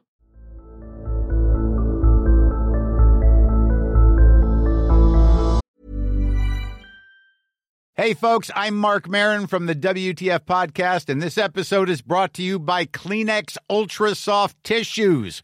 Hej, 7.97 8.15
folks, 8.15 8.49
I'm 8.49 8.71
Mark 8.71 9.07
Marin 9.07 9.47
from 9.47 9.67
the 9.67 9.75
WTF 9.75 10.45
Podcast, 10.45 11.09
and 11.09 11.21
this 11.21 11.37
episode 11.37 11.91
is 11.91 12.01
brought 12.01 12.33
to 12.33 12.41
you 12.41 12.59
by 12.59 12.85
Kleenex 12.85 13.57
Ultra 13.69 14.15
Soft 14.15 14.63
Tissues 14.63 15.43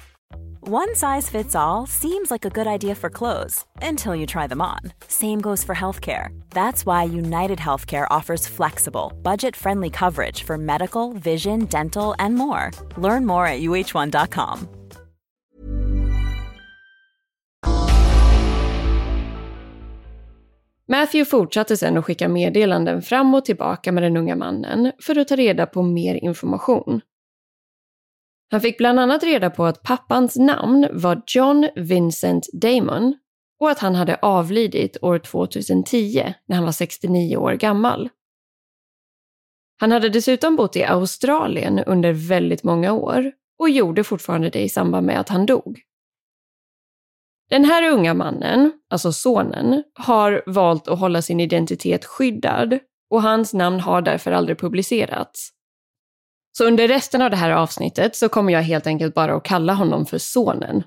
One 0.67 0.93
size 0.93 1.27
fits 1.27 1.55
all 1.55 1.87
seems 1.87 2.29
like 2.29 2.45
a 2.45 2.49
good 2.51 2.67
idea 2.67 2.93
for 2.93 3.09
clothes 3.09 3.65
until 3.81 4.15
you 4.15 4.27
try 4.27 4.45
them 4.45 4.61
on. 4.61 4.93
Same 5.07 5.41
goes 5.41 5.63
for 5.63 5.73
healthcare. 5.73 6.39
That's 6.51 6.85
why 6.85 7.03
United 7.03 7.57
Healthcare 7.57 8.05
offers 8.11 8.47
flexible, 8.47 9.11
budget 9.23 9.55
friendly 9.55 9.89
coverage 9.89 10.43
for 10.43 10.59
medical, 10.59 11.13
vision, 11.13 11.65
dental, 11.65 12.13
and 12.19 12.35
more. 12.35 12.69
Learn 12.95 13.25
more 13.25 13.47
at 13.47 13.61
uh1.com. 13.61 14.67
Matthew 20.87 21.25
fortsatte 21.25 21.77
sen 21.77 21.97
att 21.97 22.05
skicka 22.05 22.29
meddelanden 22.29 23.01
fram 23.01 23.35
och 23.35 23.45
tillbaka 23.45 23.91
med 23.91 24.03
den 24.03 24.17
unga 24.17 24.35
mannen 24.35 24.91
för 25.01 25.17
att 25.17 25.27
ta 25.27 25.35
reda 25.35 25.65
på 25.65 25.81
mer 25.81 26.15
information. 26.15 27.01
Han 28.51 28.61
fick 28.61 28.77
bland 28.77 28.99
annat 28.99 29.23
reda 29.23 29.49
på 29.49 29.65
att 29.65 29.83
pappans 29.83 30.35
namn 30.35 30.87
var 30.91 31.21
John 31.27 31.69
Vincent 31.75 32.47
Damon 32.53 33.15
och 33.59 33.69
att 33.69 33.79
han 33.79 33.95
hade 33.95 34.15
avlidit 34.15 34.97
år 35.01 35.19
2010 35.19 36.33
när 36.45 36.55
han 36.55 36.65
var 36.65 36.71
69 36.71 37.37
år 37.37 37.53
gammal. 37.53 38.09
Han 39.79 39.91
hade 39.91 40.09
dessutom 40.09 40.55
bott 40.55 40.75
i 40.75 40.83
Australien 40.83 41.79
under 41.79 42.13
väldigt 42.13 42.63
många 42.63 42.93
år 42.93 43.31
och 43.59 43.69
gjorde 43.69 44.03
fortfarande 44.03 44.49
det 44.49 44.61
i 44.61 44.69
samband 44.69 45.07
med 45.07 45.19
att 45.19 45.29
han 45.29 45.45
dog. 45.45 45.81
Den 47.49 47.65
här 47.65 47.91
unga 47.91 48.13
mannen, 48.13 48.71
alltså 48.89 49.11
sonen, 49.11 49.83
har 49.93 50.43
valt 50.45 50.87
att 50.87 50.99
hålla 50.99 51.21
sin 51.21 51.39
identitet 51.39 52.05
skyddad 52.05 52.79
och 53.09 53.21
hans 53.21 53.53
namn 53.53 53.79
har 53.79 54.01
därför 54.01 54.31
aldrig 54.31 54.59
publicerats. 54.59 55.51
Så 56.57 56.65
under 56.65 56.87
resten 56.87 57.21
av 57.21 57.29
det 57.29 57.37
här 57.37 57.51
avsnittet 57.51 58.15
så 58.15 58.29
kommer 58.29 58.53
jag 58.53 58.61
helt 58.61 58.87
enkelt 58.87 59.13
bara 59.13 59.35
att 59.35 59.43
kalla 59.43 59.73
honom 59.73 60.05
för 60.05 60.17
sonen. 60.17 60.83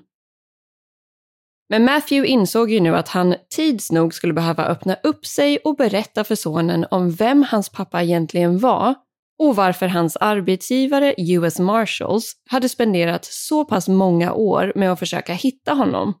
Men 1.69 1.85
Matthew 1.85 2.27
insåg 2.27 2.71
ju 2.71 2.79
nu 2.79 2.95
att 2.95 3.07
han 3.07 3.35
tids 3.49 3.91
nog 3.91 4.13
skulle 4.13 4.33
behöva 4.33 4.65
öppna 4.65 4.95
upp 5.03 5.25
sig 5.25 5.57
och 5.57 5.75
berätta 5.75 6.23
för 6.23 6.35
sonen 6.35 6.85
om 6.91 7.11
vem 7.11 7.43
hans 7.43 7.69
pappa 7.69 8.03
egentligen 8.03 8.59
var 8.59 8.95
och 9.39 9.55
varför 9.55 9.87
hans 9.87 10.17
arbetsgivare 10.17 11.15
US 11.17 11.59
Marshals 11.59 12.33
hade 12.49 12.69
spenderat 12.69 13.25
så 13.25 13.65
pass 13.65 13.87
många 13.87 14.33
år 14.33 14.73
med 14.75 14.91
att 14.91 14.99
försöka 14.99 15.33
hitta 15.33 15.73
honom. 15.73 16.13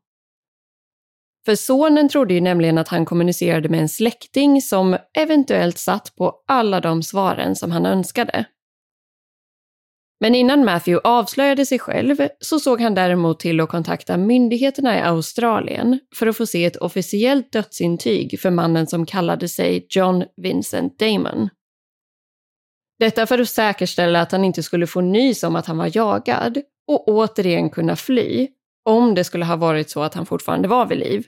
För 1.45 1.55
sonen 1.55 2.09
trodde 2.09 2.33
ju 2.33 2.41
nämligen 2.41 2.77
att 2.77 2.87
han 2.87 3.05
kommunicerade 3.05 3.69
med 3.69 3.79
en 3.79 3.89
släkting 3.89 4.61
som 4.61 4.97
eventuellt 5.17 5.77
satt 5.77 6.15
på 6.15 6.33
alla 6.47 6.81
de 6.81 7.03
svaren 7.03 7.55
som 7.55 7.71
han 7.71 7.85
önskade. 7.85 8.45
Men 10.19 10.35
innan 10.35 10.65
Matthew 10.65 11.09
avslöjade 11.09 11.65
sig 11.65 11.79
själv 11.79 12.27
så 12.39 12.59
såg 12.59 12.81
han 12.81 12.95
däremot 12.95 13.39
till 13.39 13.59
att 13.59 13.69
kontakta 13.69 14.17
myndigheterna 14.17 14.97
i 14.97 15.01
Australien 15.01 15.99
för 16.15 16.27
att 16.27 16.37
få 16.37 16.45
se 16.45 16.65
ett 16.65 16.77
officiellt 16.77 17.51
dödsintyg 17.51 18.39
för 18.39 18.49
mannen 18.49 18.87
som 18.87 19.05
kallade 19.05 19.47
sig 19.49 19.87
John 19.89 20.23
Vincent 20.37 20.99
Damon. 20.99 21.49
Detta 22.99 23.27
för 23.27 23.39
att 23.39 23.49
säkerställa 23.49 24.21
att 24.21 24.31
han 24.31 24.45
inte 24.45 24.63
skulle 24.63 24.87
få 24.87 25.01
nys 25.01 25.43
om 25.43 25.55
att 25.55 25.65
han 25.65 25.77
var 25.77 25.91
jagad 25.97 26.61
och 26.87 27.07
återigen 27.07 27.69
kunna 27.69 27.95
fly 27.95 28.47
om 28.85 29.15
det 29.15 29.23
skulle 29.23 29.45
ha 29.45 29.55
varit 29.55 29.89
så 29.89 30.01
att 30.03 30.13
han 30.13 30.25
fortfarande 30.25 30.67
var 30.67 30.85
vid 30.85 30.97
liv. 30.97 31.27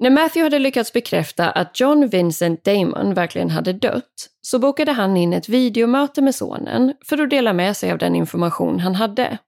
När 0.00 0.10
Matthew 0.10 0.42
hade 0.42 0.58
lyckats 0.58 0.92
bekräfta 0.92 1.50
att 1.50 1.80
John 1.80 2.08
Vincent 2.08 2.64
Damon 2.64 3.14
verkligen 3.14 3.50
hade 3.50 3.72
dött 3.72 4.28
så 4.40 4.58
bokade 4.58 4.92
han 4.92 5.16
in 5.16 5.32
ett 5.32 5.48
videomöte 5.48 6.22
med 6.22 6.34
sonen 6.34 6.94
för 7.04 7.22
att 7.22 7.30
dela 7.30 7.52
med 7.52 7.76
sig 7.76 7.92
av 7.92 7.98
den 7.98 8.14
information 8.14 8.80
han 8.80 8.94
hade. 8.94 9.38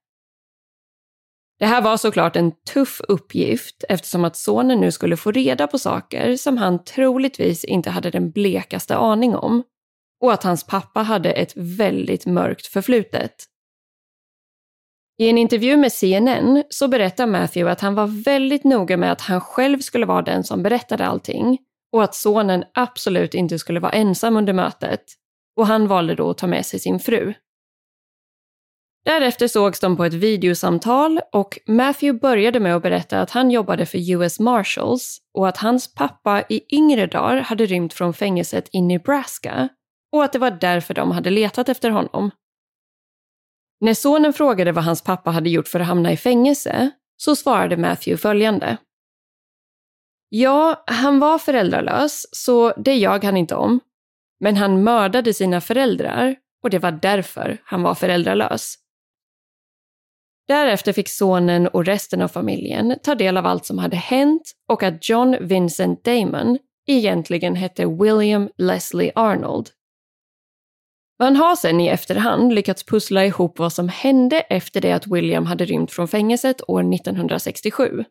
Det 1.59 1.65
här 1.65 1.81
var 1.81 1.97
såklart 1.97 2.35
en 2.35 2.51
tuff 2.73 3.01
uppgift 3.07 3.83
eftersom 3.89 4.25
att 4.25 4.35
sonen 4.35 4.79
nu 4.79 4.91
skulle 4.91 5.17
få 5.17 5.31
reda 5.31 5.67
på 5.67 5.79
saker 5.79 6.35
som 6.35 6.57
han 6.57 6.83
troligtvis 6.83 7.63
inte 7.63 7.89
hade 7.89 8.09
den 8.09 8.31
blekaste 8.31 8.95
aning 8.95 9.35
om 9.35 9.63
och 10.21 10.33
att 10.33 10.43
hans 10.43 10.63
pappa 10.67 11.01
hade 11.01 11.31
ett 11.31 11.53
väldigt 11.55 12.25
mörkt 12.25 12.67
förflutet. 12.67 13.33
I 15.21 15.29
en 15.29 15.37
intervju 15.37 15.77
med 15.77 15.91
CNN 15.91 16.63
så 16.69 16.87
berättar 16.87 17.27
Matthew 17.27 17.71
att 17.71 17.81
han 17.81 17.95
var 17.95 18.23
väldigt 18.23 18.63
noga 18.63 18.97
med 18.97 19.11
att 19.11 19.21
han 19.21 19.41
själv 19.41 19.79
skulle 19.79 20.05
vara 20.05 20.21
den 20.21 20.43
som 20.43 20.63
berättade 20.63 21.05
allting 21.05 21.57
och 21.91 22.03
att 22.03 22.15
sonen 22.15 22.63
absolut 22.73 23.33
inte 23.33 23.59
skulle 23.59 23.79
vara 23.79 23.91
ensam 23.91 24.37
under 24.37 24.53
mötet. 24.53 25.03
Och 25.57 25.67
han 25.67 25.87
valde 25.87 26.15
då 26.15 26.29
att 26.29 26.37
ta 26.37 26.47
med 26.47 26.65
sig 26.65 26.79
sin 26.79 26.99
fru. 26.99 27.33
Därefter 29.05 29.47
sågs 29.47 29.79
de 29.79 29.97
på 29.97 30.05
ett 30.05 30.13
videosamtal 30.13 31.19
och 31.31 31.59
Matthew 31.67 32.19
började 32.19 32.59
med 32.59 32.75
att 32.75 32.83
berätta 32.83 33.21
att 33.21 33.31
han 33.31 33.51
jobbade 33.51 33.85
för 33.85 34.11
US 34.11 34.39
Marshals 34.39 35.17
och 35.33 35.47
att 35.47 35.57
hans 35.57 35.93
pappa 35.93 36.43
i 36.49 36.75
yngre 36.75 37.07
dagar 37.07 37.37
hade 37.37 37.65
rymt 37.65 37.93
från 37.93 38.13
fängelset 38.13 38.69
i 38.71 38.81
Nebraska 38.81 39.69
och 40.11 40.23
att 40.23 40.33
det 40.33 40.39
var 40.39 40.51
därför 40.51 40.93
de 40.93 41.11
hade 41.11 41.29
letat 41.29 41.69
efter 41.69 41.89
honom. 41.89 42.31
När 43.81 43.93
sonen 43.93 44.33
frågade 44.33 44.71
vad 44.71 44.83
hans 44.83 45.01
pappa 45.01 45.31
hade 45.31 45.49
gjort 45.49 45.67
för 45.67 45.79
att 45.79 45.87
hamna 45.87 46.11
i 46.11 46.17
fängelse 46.17 46.91
så 47.17 47.35
svarade 47.35 47.77
Matthew 47.77 48.17
följande. 48.17 48.77
Ja, 50.29 50.83
han 50.87 51.19
var 51.19 51.37
föräldralös, 51.37 52.25
så 52.31 52.73
det 52.77 52.95
jag 52.95 53.23
han 53.23 53.37
inte 53.37 53.55
om. 53.55 53.79
Men 54.39 54.57
han 54.57 54.83
mördade 54.83 55.33
sina 55.33 55.61
föräldrar 55.61 56.35
och 56.63 56.69
det 56.69 56.79
var 56.79 56.91
därför 56.91 57.57
han 57.63 57.83
var 57.83 57.95
föräldralös. 57.95 58.75
Därefter 60.47 60.93
fick 60.93 61.09
sonen 61.09 61.67
och 61.67 61.85
resten 61.85 62.21
av 62.21 62.27
familjen 62.27 62.95
ta 63.03 63.15
del 63.15 63.37
av 63.37 63.45
allt 63.45 63.65
som 63.65 63.77
hade 63.77 63.95
hänt 63.95 64.51
och 64.67 64.83
att 64.83 65.09
John 65.09 65.37
Vincent 65.41 66.03
Damon 66.03 66.57
egentligen 66.87 67.55
hette 67.55 67.85
William 67.85 68.49
Leslie 68.57 69.11
Arnold 69.15 69.69
man 71.21 71.35
har 71.35 71.55
sen 71.55 71.79
i 71.79 71.87
efterhand 71.87 72.53
lyckats 72.53 72.83
pussla 72.83 73.25
ihop 73.25 73.59
vad 73.59 73.73
som 73.73 73.89
hände 73.89 74.39
efter 74.39 74.81
det 74.81 74.91
att 74.91 75.07
William 75.07 75.45
hade 75.45 75.65
rymt 75.65 75.91
från 75.91 76.07
fängelset 76.07 76.61
år 76.69 76.93
1967. 76.93 78.05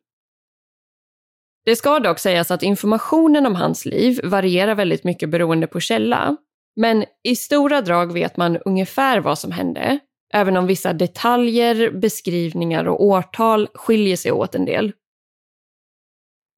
Det 1.65 1.77
ska 1.77 1.99
dock 1.99 2.19
sägas 2.19 2.51
att 2.51 2.63
informationen 2.63 3.47
om 3.47 3.55
hans 3.55 3.85
liv 3.85 4.21
varierar 4.25 4.75
väldigt 4.75 5.05
mycket 5.05 5.31
beroende 5.31 5.67
på 5.67 5.81
källa. 5.81 6.37
Men 6.77 7.05
i 7.25 7.37
stora 7.37 7.81
drag 7.81 8.13
vet 8.13 8.37
man 8.37 8.57
ungefär 8.57 9.21
vad 9.21 9.39
som 9.39 9.53
hände, 9.53 9.99
även 10.35 10.57
om 10.57 10.67
vissa 10.67 10.93
detaljer, 10.93 11.91
beskrivningar 11.91 12.89
och 12.89 13.05
årtal 13.05 13.69
skiljer 13.75 14.17
sig 14.17 14.33
åt 14.33 14.55
en 14.55 14.65
del. 14.65 14.93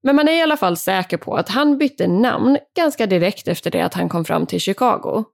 Men 0.02 0.16
man 0.16 0.28
är 0.28 0.32
i 0.32 0.42
alla 0.42 0.56
fall 0.56 0.76
säker 0.76 1.16
på 1.16 1.34
att 1.34 1.48
han 1.48 1.78
bytte 1.78 2.06
namn 2.06 2.58
ganska 2.76 3.06
direkt 3.06 3.48
efter 3.48 3.70
det 3.70 3.80
att 3.80 3.94
han 3.94 4.08
kom 4.08 4.24
fram 4.24 4.46
till 4.46 4.60
Chicago 4.60 5.24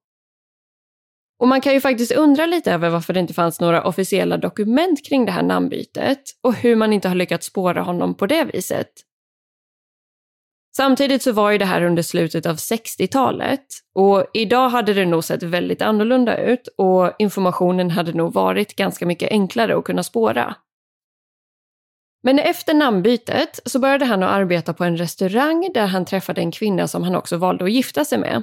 och 1.38 1.48
man 1.48 1.60
kan 1.60 1.72
ju 1.72 1.80
faktiskt 1.80 2.12
undra 2.12 2.46
lite 2.46 2.72
över 2.72 2.88
varför 2.88 3.12
det 3.12 3.20
inte 3.20 3.34
fanns 3.34 3.60
några 3.60 3.84
officiella 3.84 4.36
dokument 4.36 5.08
kring 5.08 5.26
det 5.26 5.32
här 5.32 5.42
namnbytet 5.42 6.22
och 6.42 6.54
hur 6.54 6.76
man 6.76 6.92
inte 6.92 7.08
har 7.08 7.14
lyckats 7.14 7.46
spåra 7.46 7.82
honom 7.82 8.14
på 8.14 8.26
det 8.26 8.44
viset. 8.44 8.88
Samtidigt 10.76 11.22
så 11.22 11.32
var 11.32 11.50
ju 11.50 11.58
det 11.58 11.64
här 11.64 11.82
under 11.82 12.02
slutet 12.02 12.46
av 12.46 12.56
60-talet 12.56 13.64
och 13.94 14.26
idag 14.34 14.68
hade 14.68 14.94
det 14.94 15.06
nog 15.06 15.24
sett 15.24 15.42
väldigt 15.42 15.82
annorlunda 15.82 16.36
ut 16.36 16.68
och 16.78 17.12
informationen 17.18 17.90
hade 17.90 18.12
nog 18.12 18.32
varit 18.32 18.76
ganska 18.76 19.06
mycket 19.06 19.30
enklare 19.30 19.76
att 19.78 19.84
kunna 19.84 20.02
spåra. 20.02 20.54
Men 22.22 22.38
efter 22.38 22.74
namnbytet 22.74 23.60
så 23.64 23.78
började 23.78 24.04
han 24.04 24.22
att 24.22 24.30
arbeta 24.30 24.74
på 24.74 24.84
en 24.84 24.96
restaurang 24.96 25.70
där 25.74 25.86
han 25.86 26.04
träffade 26.04 26.40
en 26.40 26.52
kvinna 26.52 26.88
som 26.88 27.02
han 27.02 27.14
också 27.14 27.36
valde 27.36 27.64
att 27.64 27.72
gifta 27.72 28.04
sig 28.04 28.18
med. 28.18 28.42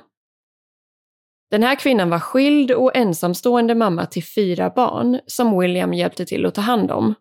Den 1.56 1.63
här 1.63 1.76
kvinnan 1.76 2.10
var 2.10 2.20
skild 2.20 2.72
och 2.72 2.96
ensamstående 2.96 3.76
mamma 3.76 4.06
till 4.06 4.24
fyra 4.24 4.70
barn 4.70 5.20
som 5.26 5.60
William 5.60 5.94
hjälpte 5.94 6.26
till 6.26 6.46
att 6.46 6.56
ta 6.56 6.62
hand 6.62 6.91
om. 6.91 7.15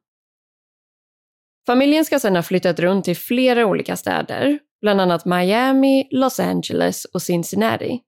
Familjen 1.67 2.05
ska 2.05 2.19
sedan 2.19 2.37
ha 2.37 2.43
flyttat 2.43 2.81
runt 2.81 3.05
till 3.05 3.17
flera 3.17 3.67
olika 3.67 3.97
städer, 3.97 4.59
bland 4.81 5.01
annat 5.01 5.25
Miami, 5.25 6.09
Los 6.11 6.41
Angeles 6.41 7.05
och 7.05 7.23
Cincinnati. 7.23 8.01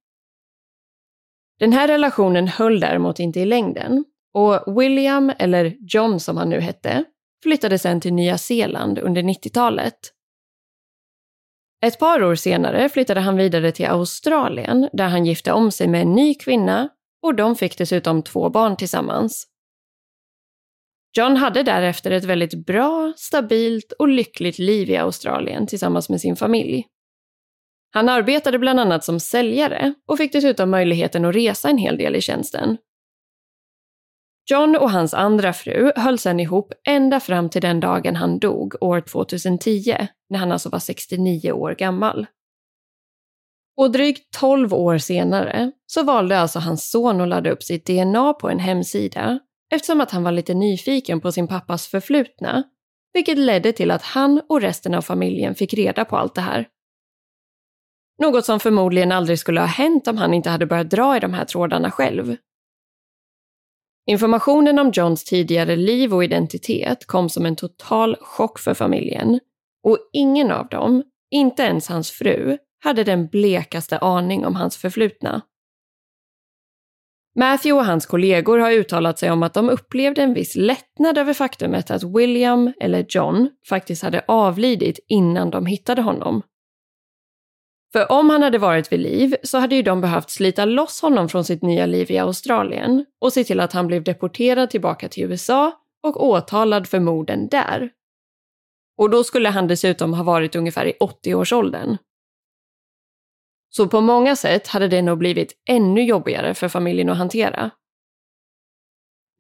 Den 1.59 1.73
här 1.73 1.89
relationen 1.89 2.49
höll 2.49 2.81
däremot 2.81 3.19
inte 3.19 3.41
i 3.41 3.45
längden 3.45 4.05
och 4.35 4.81
William, 4.81 5.33
eller 5.39 5.77
John 5.81 6.21
som 6.21 6.37
han 6.37 6.49
nu 6.49 6.61
hette, 6.61 7.05
flyttade 7.43 7.79
sen 7.79 8.01
till 8.01 8.15
Nya 8.15 8.39
Zeeland 8.39 8.99
under 8.99 9.23
90-talet. 9.23 9.99
Ett 11.85 11.99
par 11.99 12.23
år 12.23 12.35
senare 12.35 12.89
flyttade 12.89 13.21
han 13.21 13.37
vidare 13.37 13.73
till 13.73 13.87
Australien 13.87 14.89
där 14.93 15.09
han 15.09 15.27
gifte 15.27 15.53
om 15.53 15.71
sig 15.71 15.89
med 15.89 16.03
en 16.03 16.13
ny 16.13 16.35
kvinna 16.35 16.89
och 17.23 17.35
de 17.35 17.57
fick 17.57 17.79
dessutom 17.79 18.23
två 18.23 18.51
barn 18.51 18.77
tillsammans. 18.77 19.47
John 21.17 21.37
hade 21.37 21.63
därefter 21.63 22.11
ett 22.11 22.25
väldigt 22.25 22.67
bra, 22.67 23.13
stabilt 23.17 23.93
och 23.93 24.09
lyckligt 24.09 24.59
liv 24.59 24.91
i 24.91 24.97
Australien 24.97 25.67
tillsammans 25.67 26.09
med 26.09 26.21
sin 26.21 26.37
familj. 26.37 26.87
Han 27.91 28.09
arbetade 28.09 28.59
bland 28.59 28.81
annat 28.81 29.05
som 29.05 29.21
säljare 29.21 29.95
och 30.07 30.19
fick 30.19 30.33
dessutom 30.33 30.71
möjligheten 30.71 31.25
att 31.25 31.35
resa 31.35 31.69
en 31.69 31.79
hel 31.79 31.99
del 31.99 32.17
i 32.17 32.21
tjänsten. 32.21 32.77
John 34.51 34.77
och 34.77 34.91
hans 34.91 35.15
andra 35.15 35.53
fru 35.53 35.93
höll 35.97 36.19
sedan 36.19 36.41
ihop 36.41 36.73
ända 36.89 37.21
fram 37.21 37.49
till 37.49 37.63
den 37.63 37.81
dagen 37.81 38.17
han 38.17 38.39
dog 38.39 38.75
år 38.81 39.01
2010, 39.01 39.97
när 40.31 40.39
han 40.39 40.53
alltså 40.53 40.69
var 40.69 40.79
69 40.79 41.53
år 41.53 41.75
gammal. 41.75 42.27
Och 43.77 43.91
drygt 43.91 44.39
12 44.39 44.75
år 44.75 44.99
senare 44.99 45.73
så 45.87 46.03
valde 46.03 46.39
alltså 46.39 46.59
hans 46.59 46.91
son 46.91 47.21
att 47.21 47.29
ladda 47.29 47.51
upp 47.51 47.63
sitt 47.63 47.87
DNA 47.87 48.33
på 48.33 48.51
en 48.51 48.59
hemsida 48.59 49.39
eftersom 49.75 50.01
att 50.01 50.11
han 50.11 50.23
var 50.23 50.33
lite 50.33 50.55
nyfiken 50.55 51.21
på 51.21 51.33
sin 51.33 51.49
pappas 51.49 51.87
förflutna, 51.87 52.63
vilket 53.13 53.39
ledde 53.39 53.73
till 53.73 53.91
att 53.91 54.03
han 54.03 54.43
och 54.49 54.61
resten 54.61 54.95
av 54.95 55.03
familjen 55.03 55.55
fick 55.55 55.75
reda 55.75 56.05
på 56.05 56.17
allt 56.17 56.35
det 56.35 56.41
här. 56.41 56.69
Något 58.23 58.45
som 58.45 58.61
förmodligen 58.61 59.13
aldrig 59.13 59.39
skulle 59.39 59.61
ha 59.61 59.67
hänt 59.67 60.09
om 60.09 60.17
han 60.17 60.35
inte 60.35 60.51
hade 60.51 60.67
börjat 60.67 60.91
dra 60.91 61.17
i 61.17 61.21
de 61.21 61.35
här 61.35 61.45
trådarna 61.45 61.91
själv. 61.91 62.37
Informationen 64.07 64.79
om 64.79 64.91
Johns 64.95 65.25
tidigare 65.25 65.77
liv 65.77 66.15
och 66.15 66.25
identitet 66.25 67.07
kom 67.07 67.29
som 67.29 67.47
en 67.47 67.57
total 67.57 68.17
chock 68.21 68.59
för 68.59 68.75
familjen 68.75 69.41
och 69.83 69.99
ingen 70.13 70.51
av 70.51 70.69
dem, 70.69 71.03
inte 71.31 71.63
ens 71.63 71.89
hans 71.89 72.11
fru, 72.11 72.59
hade 72.85 73.05
den 73.05 73.27
blekaste 73.27 73.99
aning 73.99 74.47
om 74.47 74.57
hans 74.57 74.77
förflutna. 74.77 75.43
Matthew 77.39 77.81
och 77.81 77.87
hans 77.87 78.07
kollegor 78.07 78.59
har 78.59 78.71
uttalat 78.71 79.19
sig 79.19 79.31
om 79.31 79.43
att 79.43 79.55
de 79.55 79.71
upplevde 79.71 80.23
en 80.23 80.35
viss 80.35 80.57
lättnad 80.57 81.19
över 81.19 81.35
faktumet 81.35 81.91
att 81.91 82.03
William, 82.03 82.73
eller 82.81 83.07
John, 83.09 83.51
faktiskt 83.69 84.03
hade 84.03 84.25
avlidit 84.29 84.99
innan 85.09 85.51
de 85.51 85.67
hittade 85.67 86.03
honom. 86.03 86.43
För 87.93 88.13
om 88.13 88.31
han 88.31 88.43
hade 88.43 88.59
varit 88.59 88.93
vid 88.93 89.01
liv 89.01 89.37
så 89.43 89.59
hade 89.59 89.77
ju 89.77 89.83
de 89.83 90.01
behövt 90.01 90.31
slita 90.31 90.65
loss 90.65 91.03
honom 91.03 91.29
från 91.29 91.45
sitt 91.45 91.63
nya 91.63 91.87
liv 91.87 92.11
i 92.11 92.19
Australien 92.19 93.05
och 93.21 93.33
se 93.33 93.45
till 93.45 93.61
att 93.61 93.73
han 93.73 93.87
blev 93.87 94.05
deporterad 94.05 94.71
tillbaka 94.71 95.09
till 95.09 95.25
USA 95.25 95.73
och 96.03 96.27
åtalad 96.27 96.89
för 96.89 97.01
morden 97.01 97.49
där. 97.49 97.91
Och 98.99 99.11
då 99.11 99.25
skulle 99.25 99.49
han 99.49 99.69
dessutom 99.69 100.15
ha 100.15 100.23
varit 100.23 100.57
ungefär 100.57 100.87
i 100.87 100.93
80-årsåldern. 101.01 101.97
Så 103.71 103.89
på 103.89 104.01
många 104.01 104.37
sätt 104.37 104.67
hade 104.67 104.89
det 104.89 105.03
nog 105.03 105.19
blivit 105.19 105.53
ännu 105.69 106.03
jobbigare 106.03 106.55
för 106.55 106.69
familjen 106.69 107.09
att 107.09 107.19
hantera. 107.19 107.71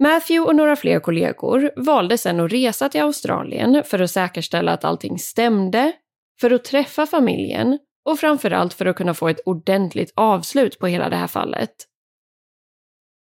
Matthew 0.02 0.48
och 0.48 0.56
några 0.56 0.76
fler 0.76 1.00
kollegor 1.00 1.70
valde 1.76 2.18
sen 2.18 2.40
att 2.40 2.52
resa 2.52 2.88
till 2.88 3.02
Australien 3.02 3.82
för 3.84 3.98
att 3.98 4.10
säkerställa 4.10 4.72
att 4.72 4.84
allting 4.84 5.18
stämde, 5.18 5.92
för 6.40 6.50
att 6.50 6.64
träffa 6.64 7.06
familjen 7.06 7.78
och 8.06 8.18
framförallt 8.18 8.74
för 8.74 8.86
att 8.86 8.96
kunna 8.96 9.14
få 9.14 9.28
ett 9.28 9.40
ordentligt 9.46 10.12
avslut 10.16 10.78
på 10.78 10.86
hela 10.86 11.08
det 11.08 11.16
här 11.16 11.26
fallet. 11.26 11.74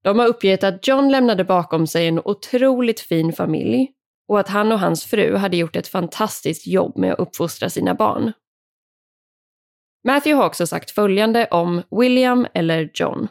De 0.04 0.18
har 0.18 0.26
uppgett 0.26 0.64
att 0.64 0.88
John 0.88 1.12
lämnade 1.12 1.44
bakom 1.44 1.86
sig 1.86 2.08
en 2.08 2.20
otroligt 2.24 3.00
fin 3.00 3.32
familj 3.32 3.92
och 4.28 4.40
att 4.40 4.48
han 4.48 4.72
och 4.72 4.78
hans 4.78 5.04
fru 5.04 5.36
hade 5.36 5.56
gjort 5.56 5.76
ett 5.76 5.88
fantastiskt 5.88 6.66
jobb 6.66 6.98
med 6.98 7.12
att 7.12 7.18
uppfostra 7.18 7.70
sina 7.70 7.94
barn. 7.94 8.32
Matthew 10.06 10.34
har 10.34 10.46
också 10.46 10.66
sagt 10.66 10.90
följande 10.90 11.46
om 11.50 11.82
William 11.90 12.46
eller 12.54 12.90
John. 12.94 13.28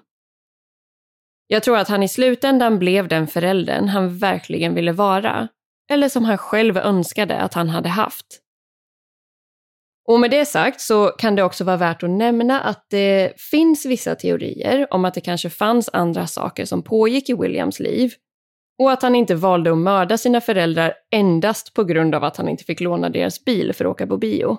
Jag 1.48 1.64
tror 1.64 1.78
att 1.78 1.90
han 1.90 2.04
i 2.04 2.10
slutändan 2.10 2.80
blev 2.80 3.08
den 3.08 3.28
föräldern 3.28 3.88
han 3.88 4.18
verkligen 4.18 4.76
ville 4.76 4.92
vara, 4.92 5.48
eller 5.92 6.10
som 6.10 6.26
han 6.26 6.38
själv 6.38 6.78
önskade 6.78 7.40
att 7.40 7.54
han 7.54 7.70
hade 7.70 7.90
haft. 7.90 8.43
Och 10.06 10.20
med 10.20 10.32
det 10.32 10.46
sagt 10.46 10.82
så 10.82 11.08
kan 11.08 11.36
det 11.36 11.44
också 11.44 11.64
vara 11.64 11.78
värt 11.78 12.04
att 12.04 12.10
nämna 12.10 12.62
att 12.62 12.86
det 12.90 13.34
finns 13.42 13.86
vissa 13.86 14.16
teorier 14.16 14.88
om 14.92 15.06
att 15.06 15.14
det 15.14 15.22
kanske 15.22 15.50
fanns 15.50 15.90
andra 15.94 16.28
saker 16.28 16.66
som 16.66 16.84
pågick 16.84 17.30
i 17.30 17.34
Williams 17.34 17.80
liv 17.80 18.14
och 18.80 18.92
att 18.92 19.02
han 19.02 19.16
inte 19.16 19.36
valde 19.36 19.72
att 19.72 19.78
mörda 19.78 20.18
sina 20.18 20.42
föräldrar 20.42 20.94
endast 21.12 21.74
på 21.74 21.84
grund 21.84 22.16
av 22.16 22.24
att 22.24 22.38
han 22.38 22.50
inte 22.50 22.64
fick 22.64 22.80
låna 22.80 23.10
deras 23.10 23.46
bil 23.46 23.74
för 23.74 23.86
att 23.86 23.92
åka 23.92 24.08
på 24.08 24.18
bio. 24.18 24.58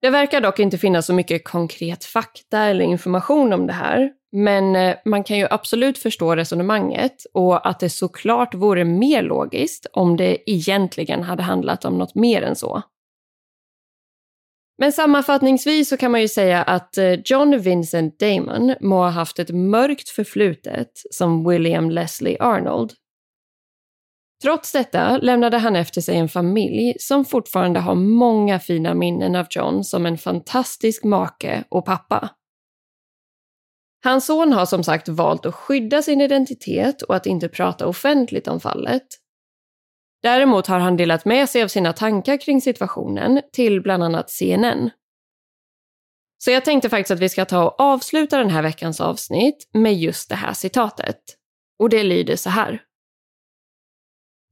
Det 0.00 0.10
verkar 0.10 0.40
dock 0.40 0.58
inte 0.58 0.78
finnas 0.78 1.06
så 1.06 1.14
mycket 1.14 1.44
konkret 1.44 2.04
fakta 2.04 2.58
eller 2.58 2.84
information 2.84 3.52
om 3.52 3.66
det 3.66 3.72
här, 3.72 4.12
men 4.32 4.76
eh, 4.76 4.96
man 5.04 5.24
kan 5.24 5.38
ju 5.38 5.46
absolut 5.50 5.98
förstå 5.98 6.36
resonemanget 6.36 7.26
och 7.32 7.68
att 7.68 7.80
det 7.80 7.90
såklart 7.90 8.54
vore 8.54 8.84
mer 8.84 9.22
logiskt 9.22 9.86
om 9.92 10.16
det 10.16 10.50
egentligen 10.50 11.22
hade 11.22 11.42
handlat 11.42 11.84
om 11.84 11.98
något 11.98 12.14
mer 12.14 12.42
än 12.42 12.56
så. 12.56 12.82
Men 14.78 14.92
sammanfattningsvis 14.92 15.88
så 15.88 15.96
kan 15.96 16.10
man 16.10 16.20
ju 16.20 16.28
säga 16.28 16.62
att 16.62 16.98
eh, 16.98 17.12
John 17.24 17.58
Vincent 17.58 18.18
Damon 18.18 18.74
må 18.80 18.96
ha 18.96 19.10
haft 19.10 19.38
ett 19.38 19.50
mörkt 19.50 20.08
förflutet 20.08 20.90
som 21.10 21.48
William 21.48 21.90
Leslie 21.90 22.36
Arnold. 22.40 22.92
Trots 24.42 24.72
detta 24.72 25.18
lämnade 25.18 25.58
han 25.58 25.76
efter 25.76 26.00
sig 26.00 26.16
en 26.16 26.28
familj 26.28 26.96
som 27.00 27.24
fortfarande 27.24 27.80
har 27.80 27.94
många 27.94 28.58
fina 28.58 28.94
minnen 28.94 29.36
av 29.36 29.46
John 29.50 29.84
som 29.84 30.06
en 30.06 30.18
fantastisk 30.18 31.04
make 31.04 31.64
och 31.68 31.84
pappa. 31.84 32.28
Hans 34.04 34.26
son 34.26 34.52
har 34.52 34.66
som 34.66 34.84
sagt 34.84 35.08
valt 35.08 35.46
att 35.46 35.54
skydda 35.54 36.02
sin 36.02 36.20
identitet 36.20 37.02
och 37.02 37.16
att 37.16 37.26
inte 37.26 37.48
prata 37.48 37.86
offentligt 37.86 38.48
om 38.48 38.60
fallet 38.60 39.06
Däremot 40.22 40.66
har 40.66 40.78
han 40.78 40.96
delat 40.96 41.24
med 41.24 41.48
sig 41.48 41.62
av 41.62 41.68
sina 41.68 41.92
tankar 41.92 42.36
kring 42.36 42.60
situationen 42.60 43.42
till 43.52 43.82
bland 43.82 44.02
annat 44.02 44.30
CNN. 44.30 44.90
Så 46.38 46.50
jag 46.50 46.64
tänkte 46.64 46.88
faktiskt 46.88 47.10
att 47.10 47.20
vi 47.20 47.28
ska 47.28 47.44
ta 47.44 47.64
och 47.64 47.80
avsluta 47.80 48.38
den 48.38 48.50
här 48.50 48.62
veckans 48.62 49.00
avsnitt 49.00 49.70
med 49.72 49.94
just 49.94 50.28
det 50.28 50.34
här 50.34 50.52
citatet. 50.52 51.20
Och 51.78 51.88
det 51.88 52.02
lyder 52.02 52.36
så 52.36 52.50
här. 52.50 52.82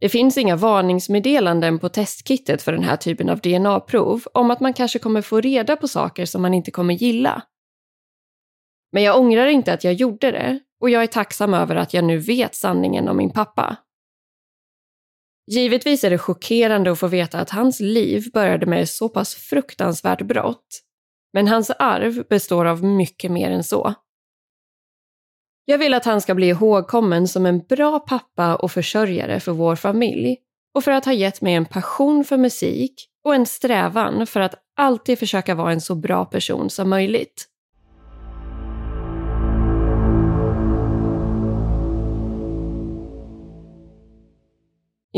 Det 0.00 0.08
finns 0.08 0.38
inga 0.38 0.56
varningsmeddelanden 0.56 1.78
på 1.78 1.88
testkittet 1.88 2.62
för 2.62 2.72
den 2.72 2.82
här 2.82 2.96
typen 2.96 3.28
av 3.28 3.40
DNA-prov 3.40 4.22
om 4.34 4.50
att 4.50 4.60
man 4.60 4.72
kanske 4.72 4.98
kommer 4.98 5.22
få 5.22 5.40
reda 5.40 5.76
på 5.76 5.88
saker 5.88 6.26
som 6.26 6.42
man 6.42 6.54
inte 6.54 6.70
kommer 6.70 6.94
gilla. 6.94 7.42
Men 8.92 9.02
jag 9.02 9.18
ångrar 9.18 9.46
inte 9.46 9.72
att 9.72 9.84
jag 9.84 9.94
gjorde 9.94 10.30
det 10.30 10.60
och 10.80 10.90
jag 10.90 11.02
är 11.02 11.06
tacksam 11.06 11.54
över 11.54 11.76
att 11.76 11.94
jag 11.94 12.04
nu 12.04 12.18
vet 12.18 12.54
sanningen 12.54 13.08
om 13.08 13.16
min 13.16 13.30
pappa. 13.30 13.76
Givetvis 15.46 16.04
är 16.04 16.10
det 16.10 16.18
chockerande 16.18 16.92
att 16.92 16.98
få 16.98 17.06
veta 17.06 17.38
att 17.38 17.50
hans 17.50 17.80
liv 17.80 18.30
började 18.32 18.66
med 18.66 18.88
så 18.88 19.08
pass 19.08 19.34
fruktansvärt 19.34 20.22
brott. 20.22 20.82
Men 21.32 21.48
hans 21.48 21.70
arv 21.70 22.24
består 22.28 22.64
av 22.64 22.84
mycket 22.84 23.30
mer 23.30 23.50
än 23.50 23.64
så. 23.64 23.94
Jag 25.64 25.78
vill 25.78 25.94
att 25.94 26.04
han 26.04 26.20
ska 26.20 26.34
bli 26.34 26.48
ihågkommen 26.48 27.28
som 27.28 27.46
en 27.46 27.58
bra 27.58 27.98
pappa 28.00 28.56
och 28.56 28.72
försörjare 28.72 29.40
för 29.40 29.52
vår 29.52 29.76
familj 29.76 30.36
och 30.74 30.84
för 30.84 30.90
att 30.90 31.04
ha 31.04 31.12
gett 31.12 31.40
mig 31.40 31.54
en 31.54 31.66
passion 31.66 32.24
för 32.24 32.36
musik 32.36 33.08
och 33.24 33.34
en 33.34 33.46
strävan 33.46 34.26
för 34.26 34.40
att 34.40 34.54
alltid 34.76 35.18
försöka 35.18 35.54
vara 35.54 35.72
en 35.72 35.80
så 35.80 35.94
bra 35.94 36.24
person 36.24 36.70
som 36.70 36.90
möjligt. 36.90 37.48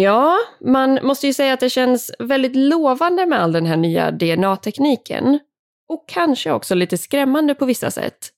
Ja, 0.00 0.38
man 0.60 0.98
måste 1.02 1.26
ju 1.26 1.32
säga 1.32 1.52
att 1.52 1.60
det 1.60 1.70
känns 1.70 2.10
väldigt 2.18 2.56
lovande 2.56 3.26
med 3.26 3.40
all 3.42 3.52
den 3.52 3.66
här 3.66 3.76
nya 3.76 4.10
DNA-tekniken. 4.10 5.38
Och 5.88 6.08
kanske 6.08 6.52
också 6.52 6.74
lite 6.74 6.98
skrämmande 6.98 7.54
på 7.54 7.64
vissa 7.64 7.90
sätt. 7.90 8.28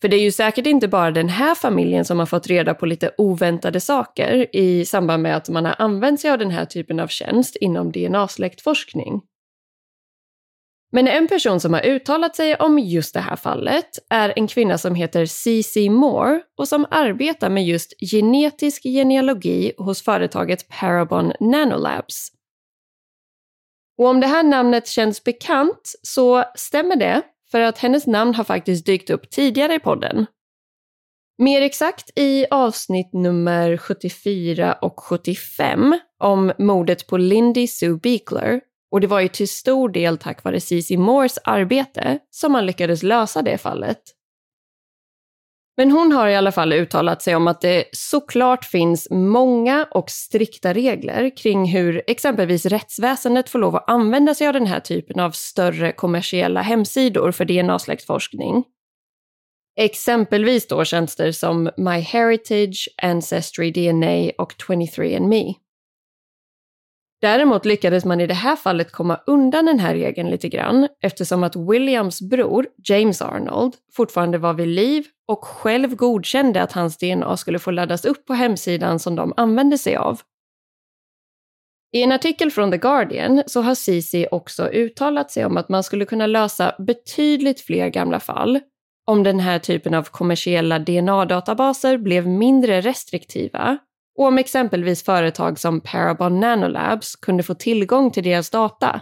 För 0.00 0.08
det 0.08 0.16
är 0.16 0.20
ju 0.20 0.32
säkert 0.32 0.66
inte 0.66 0.88
bara 0.88 1.10
den 1.10 1.28
här 1.28 1.54
familjen 1.54 2.04
som 2.04 2.18
har 2.18 2.26
fått 2.26 2.46
reda 2.46 2.74
på 2.74 2.86
lite 2.86 3.10
oväntade 3.18 3.80
saker 3.80 4.56
i 4.56 4.84
samband 4.84 5.22
med 5.22 5.36
att 5.36 5.48
man 5.48 5.64
har 5.64 5.74
använt 5.78 6.20
sig 6.20 6.30
av 6.30 6.38
den 6.38 6.50
här 6.50 6.64
typen 6.64 7.00
av 7.00 7.08
tjänst 7.08 7.56
inom 7.56 7.92
DNA-släktforskning. 7.92 9.20
Men 10.92 11.08
en 11.08 11.28
person 11.28 11.60
som 11.60 11.72
har 11.72 11.86
uttalat 11.86 12.36
sig 12.36 12.56
om 12.56 12.78
just 12.78 13.14
det 13.14 13.20
här 13.20 13.36
fallet 13.36 13.88
är 14.10 14.32
en 14.36 14.46
kvinna 14.46 14.78
som 14.78 14.94
heter 14.94 15.26
C.C. 15.26 15.90
Moore 15.90 16.40
och 16.58 16.68
som 16.68 16.86
arbetar 16.90 17.50
med 17.50 17.66
just 17.66 17.92
genetisk 18.10 18.82
genealogi 18.82 19.72
hos 19.78 20.02
företaget 20.02 20.68
Parabon 20.68 21.32
Nanolabs. 21.40 22.32
Och 23.98 24.06
om 24.06 24.20
det 24.20 24.26
här 24.26 24.42
namnet 24.42 24.88
känns 24.88 25.24
bekant 25.24 25.92
så 26.02 26.44
stämmer 26.54 26.96
det, 26.96 27.22
för 27.50 27.60
att 27.60 27.78
hennes 27.78 28.06
namn 28.06 28.34
har 28.34 28.44
faktiskt 28.44 28.86
dykt 28.86 29.10
upp 29.10 29.30
tidigare 29.30 29.74
i 29.74 29.78
podden. 29.78 30.26
Mer 31.38 31.62
exakt 31.62 32.18
i 32.18 32.46
avsnitt 32.50 33.12
nummer 33.12 33.76
74 33.76 34.72
och 34.72 35.00
75 35.00 35.98
om 36.18 36.52
mordet 36.58 37.06
på 37.06 37.16
Lindy 37.16 37.66
Sue 37.66 37.98
Beekler 38.02 38.60
och 38.90 39.00
det 39.00 39.06
var 39.06 39.20
ju 39.20 39.28
till 39.28 39.48
stor 39.48 39.88
del 39.88 40.18
tack 40.18 40.44
vare 40.44 40.60
CC 40.60 40.90
Moores 40.96 41.38
arbete 41.44 42.18
som 42.30 42.52
man 42.52 42.66
lyckades 42.66 43.02
lösa 43.02 43.42
det 43.42 43.58
fallet. 43.58 44.02
Men 45.76 45.90
hon 45.90 46.12
har 46.12 46.28
i 46.28 46.36
alla 46.36 46.52
fall 46.52 46.72
uttalat 46.72 47.22
sig 47.22 47.36
om 47.36 47.48
att 47.48 47.60
det 47.60 47.84
såklart 47.92 48.64
finns 48.64 49.08
många 49.10 49.88
och 49.90 50.10
strikta 50.10 50.74
regler 50.74 51.36
kring 51.36 51.64
hur 51.64 52.02
exempelvis 52.06 52.66
rättsväsendet 52.66 53.48
får 53.48 53.58
lov 53.58 53.76
att 53.76 53.90
använda 53.90 54.34
sig 54.34 54.46
av 54.46 54.52
den 54.52 54.66
här 54.66 54.80
typen 54.80 55.20
av 55.20 55.30
större 55.30 55.92
kommersiella 55.92 56.62
hemsidor 56.62 57.32
för 57.32 57.44
DNA-släktforskning. 57.44 58.64
Exempelvis 59.80 60.66
då 60.68 60.84
tjänster 60.84 61.32
som 61.32 61.70
MyHeritage, 61.76 62.88
Ancestry 63.02 63.70
DNA 63.70 64.30
och 64.38 64.52
23andMe. 64.52 65.54
Däremot 67.20 67.64
lyckades 67.64 68.04
man 68.04 68.20
i 68.20 68.26
det 68.26 68.34
här 68.34 68.56
fallet 68.56 68.92
komma 68.92 69.20
undan 69.26 69.66
den 69.66 69.78
här 69.78 69.94
regeln 69.94 70.30
lite 70.30 70.48
grann 70.48 70.88
eftersom 71.02 71.42
att 71.42 71.56
Williams 71.56 72.22
bror, 72.22 72.66
James 72.84 73.22
Arnold, 73.22 73.74
fortfarande 73.92 74.38
var 74.38 74.54
vid 74.54 74.68
liv 74.68 75.06
och 75.28 75.44
själv 75.44 75.96
godkände 75.96 76.62
att 76.62 76.72
hans 76.72 76.98
DNA 76.98 77.36
skulle 77.36 77.58
få 77.58 77.70
laddas 77.70 78.04
upp 78.04 78.26
på 78.26 78.34
hemsidan 78.34 78.98
som 78.98 79.16
de 79.16 79.34
använde 79.36 79.78
sig 79.78 79.96
av. 79.96 80.20
I 81.92 82.02
en 82.02 82.12
artikel 82.12 82.50
från 82.50 82.70
The 82.70 82.76
Guardian 82.76 83.42
så 83.46 83.60
har 83.60 83.74
Cici 83.74 84.26
också 84.30 84.68
uttalat 84.68 85.30
sig 85.30 85.44
om 85.44 85.56
att 85.56 85.68
man 85.68 85.84
skulle 85.84 86.04
kunna 86.04 86.26
lösa 86.26 86.74
betydligt 86.78 87.60
fler 87.60 87.88
gamla 87.88 88.20
fall 88.20 88.60
om 89.06 89.22
den 89.22 89.40
här 89.40 89.58
typen 89.58 89.94
av 89.94 90.02
kommersiella 90.02 90.78
DNA-databaser 90.78 91.98
blev 91.98 92.26
mindre 92.26 92.80
restriktiva 92.80 93.78
och 94.18 94.26
om 94.26 94.38
exempelvis 94.38 95.02
företag 95.02 95.58
som 95.58 95.80
Parabon 95.80 96.40
Nanolabs 96.40 97.16
kunde 97.16 97.42
få 97.42 97.54
tillgång 97.54 98.10
till 98.10 98.24
deras 98.24 98.50
data. 98.50 99.00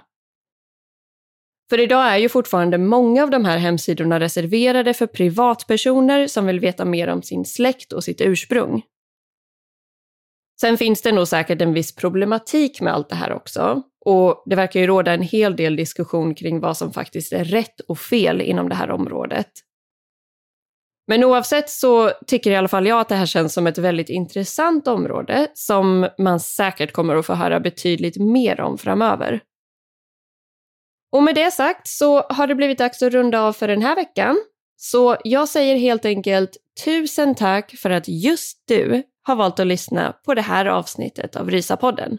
För 1.70 1.80
idag 1.80 2.12
är 2.12 2.16
ju 2.16 2.28
fortfarande 2.28 2.78
många 2.78 3.22
av 3.22 3.30
de 3.30 3.44
här 3.44 3.58
hemsidorna 3.58 4.20
reserverade 4.20 4.94
för 4.94 5.06
privatpersoner 5.06 6.26
som 6.26 6.46
vill 6.46 6.60
veta 6.60 6.84
mer 6.84 7.08
om 7.08 7.22
sin 7.22 7.44
släkt 7.44 7.92
och 7.92 8.04
sitt 8.04 8.20
ursprung. 8.20 8.82
Sen 10.60 10.78
finns 10.78 11.02
det 11.02 11.12
nog 11.12 11.28
säkert 11.28 11.62
en 11.62 11.72
viss 11.72 11.94
problematik 11.94 12.80
med 12.80 12.92
allt 12.92 13.08
det 13.08 13.14
här 13.14 13.32
också. 13.32 13.82
Och 14.04 14.42
det 14.46 14.56
verkar 14.56 14.80
ju 14.80 14.86
råda 14.86 15.12
en 15.12 15.22
hel 15.22 15.56
del 15.56 15.76
diskussion 15.76 16.34
kring 16.34 16.60
vad 16.60 16.76
som 16.76 16.92
faktiskt 16.92 17.32
är 17.32 17.44
rätt 17.44 17.80
och 17.80 17.98
fel 17.98 18.40
inom 18.40 18.68
det 18.68 18.74
här 18.74 18.90
området. 18.90 19.50
Men 21.06 21.24
oavsett 21.24 21.70
så 21.70 22.10
tycker 22.26 22.50
i 22.50 22.56
alla 22.56 22.68
fall 22.68 22.86
jag 22.86 23.00
att 23.00 23.08
det 23.08 23.14
här 23.14 23.26
känns 23.26 23.54
som 23.54 23.66
ett 23.66 23.78
väldigt 23.78 24.08
intressant 24.08 24.88
område 24.88 25.48
som 25.54 26.08
man 26.18 26.40
säkert 26.40 26.92
kommer 26.92 27.16
att 27.16 27.26
få 27.26 27.34
höra 27.34 27.60
betydligt 27.60 28.16
mer 28.16 28.60
om 28.60 28.78
framöver. 28.78 29.40
Och 31.12 31.22
med 31.22 31.34
det 31.34 31.50
sagt 31.50 31.88
så 31.88 32.20
har 32.20 32.46
det 32.46 32.54
blivit 32.54 32.78
dags 32.78 33.02
att 33.02 33.12
runda 33.12 33.40
av 33.40 33.52
för 33.52 33.68
den 33.68 33.82
här 33.82 33.96
veckan. 33.96 34.36
Så 34.76 35.16
jag 35.24 35.48
säger 35.48 35.76
helt 35.76 36.04
enkelt 36.04 36.56
tusen 36.84 37.34
tack 37.34 37.76
för 37.76 37.90
att 37.90 38.08
just 38.08 38.62
du 38.68 39.02
har 39.22 39.36
valt 39.36 39.60
att 39.60 39.66
lyssna 39.66 40.12
på 40.24 40.34
det 40.34 40.42
här 40.42 40.66
avsnittet 40.66 41.36
av 41.36 41.50
Rysapodden. 41.50 42.18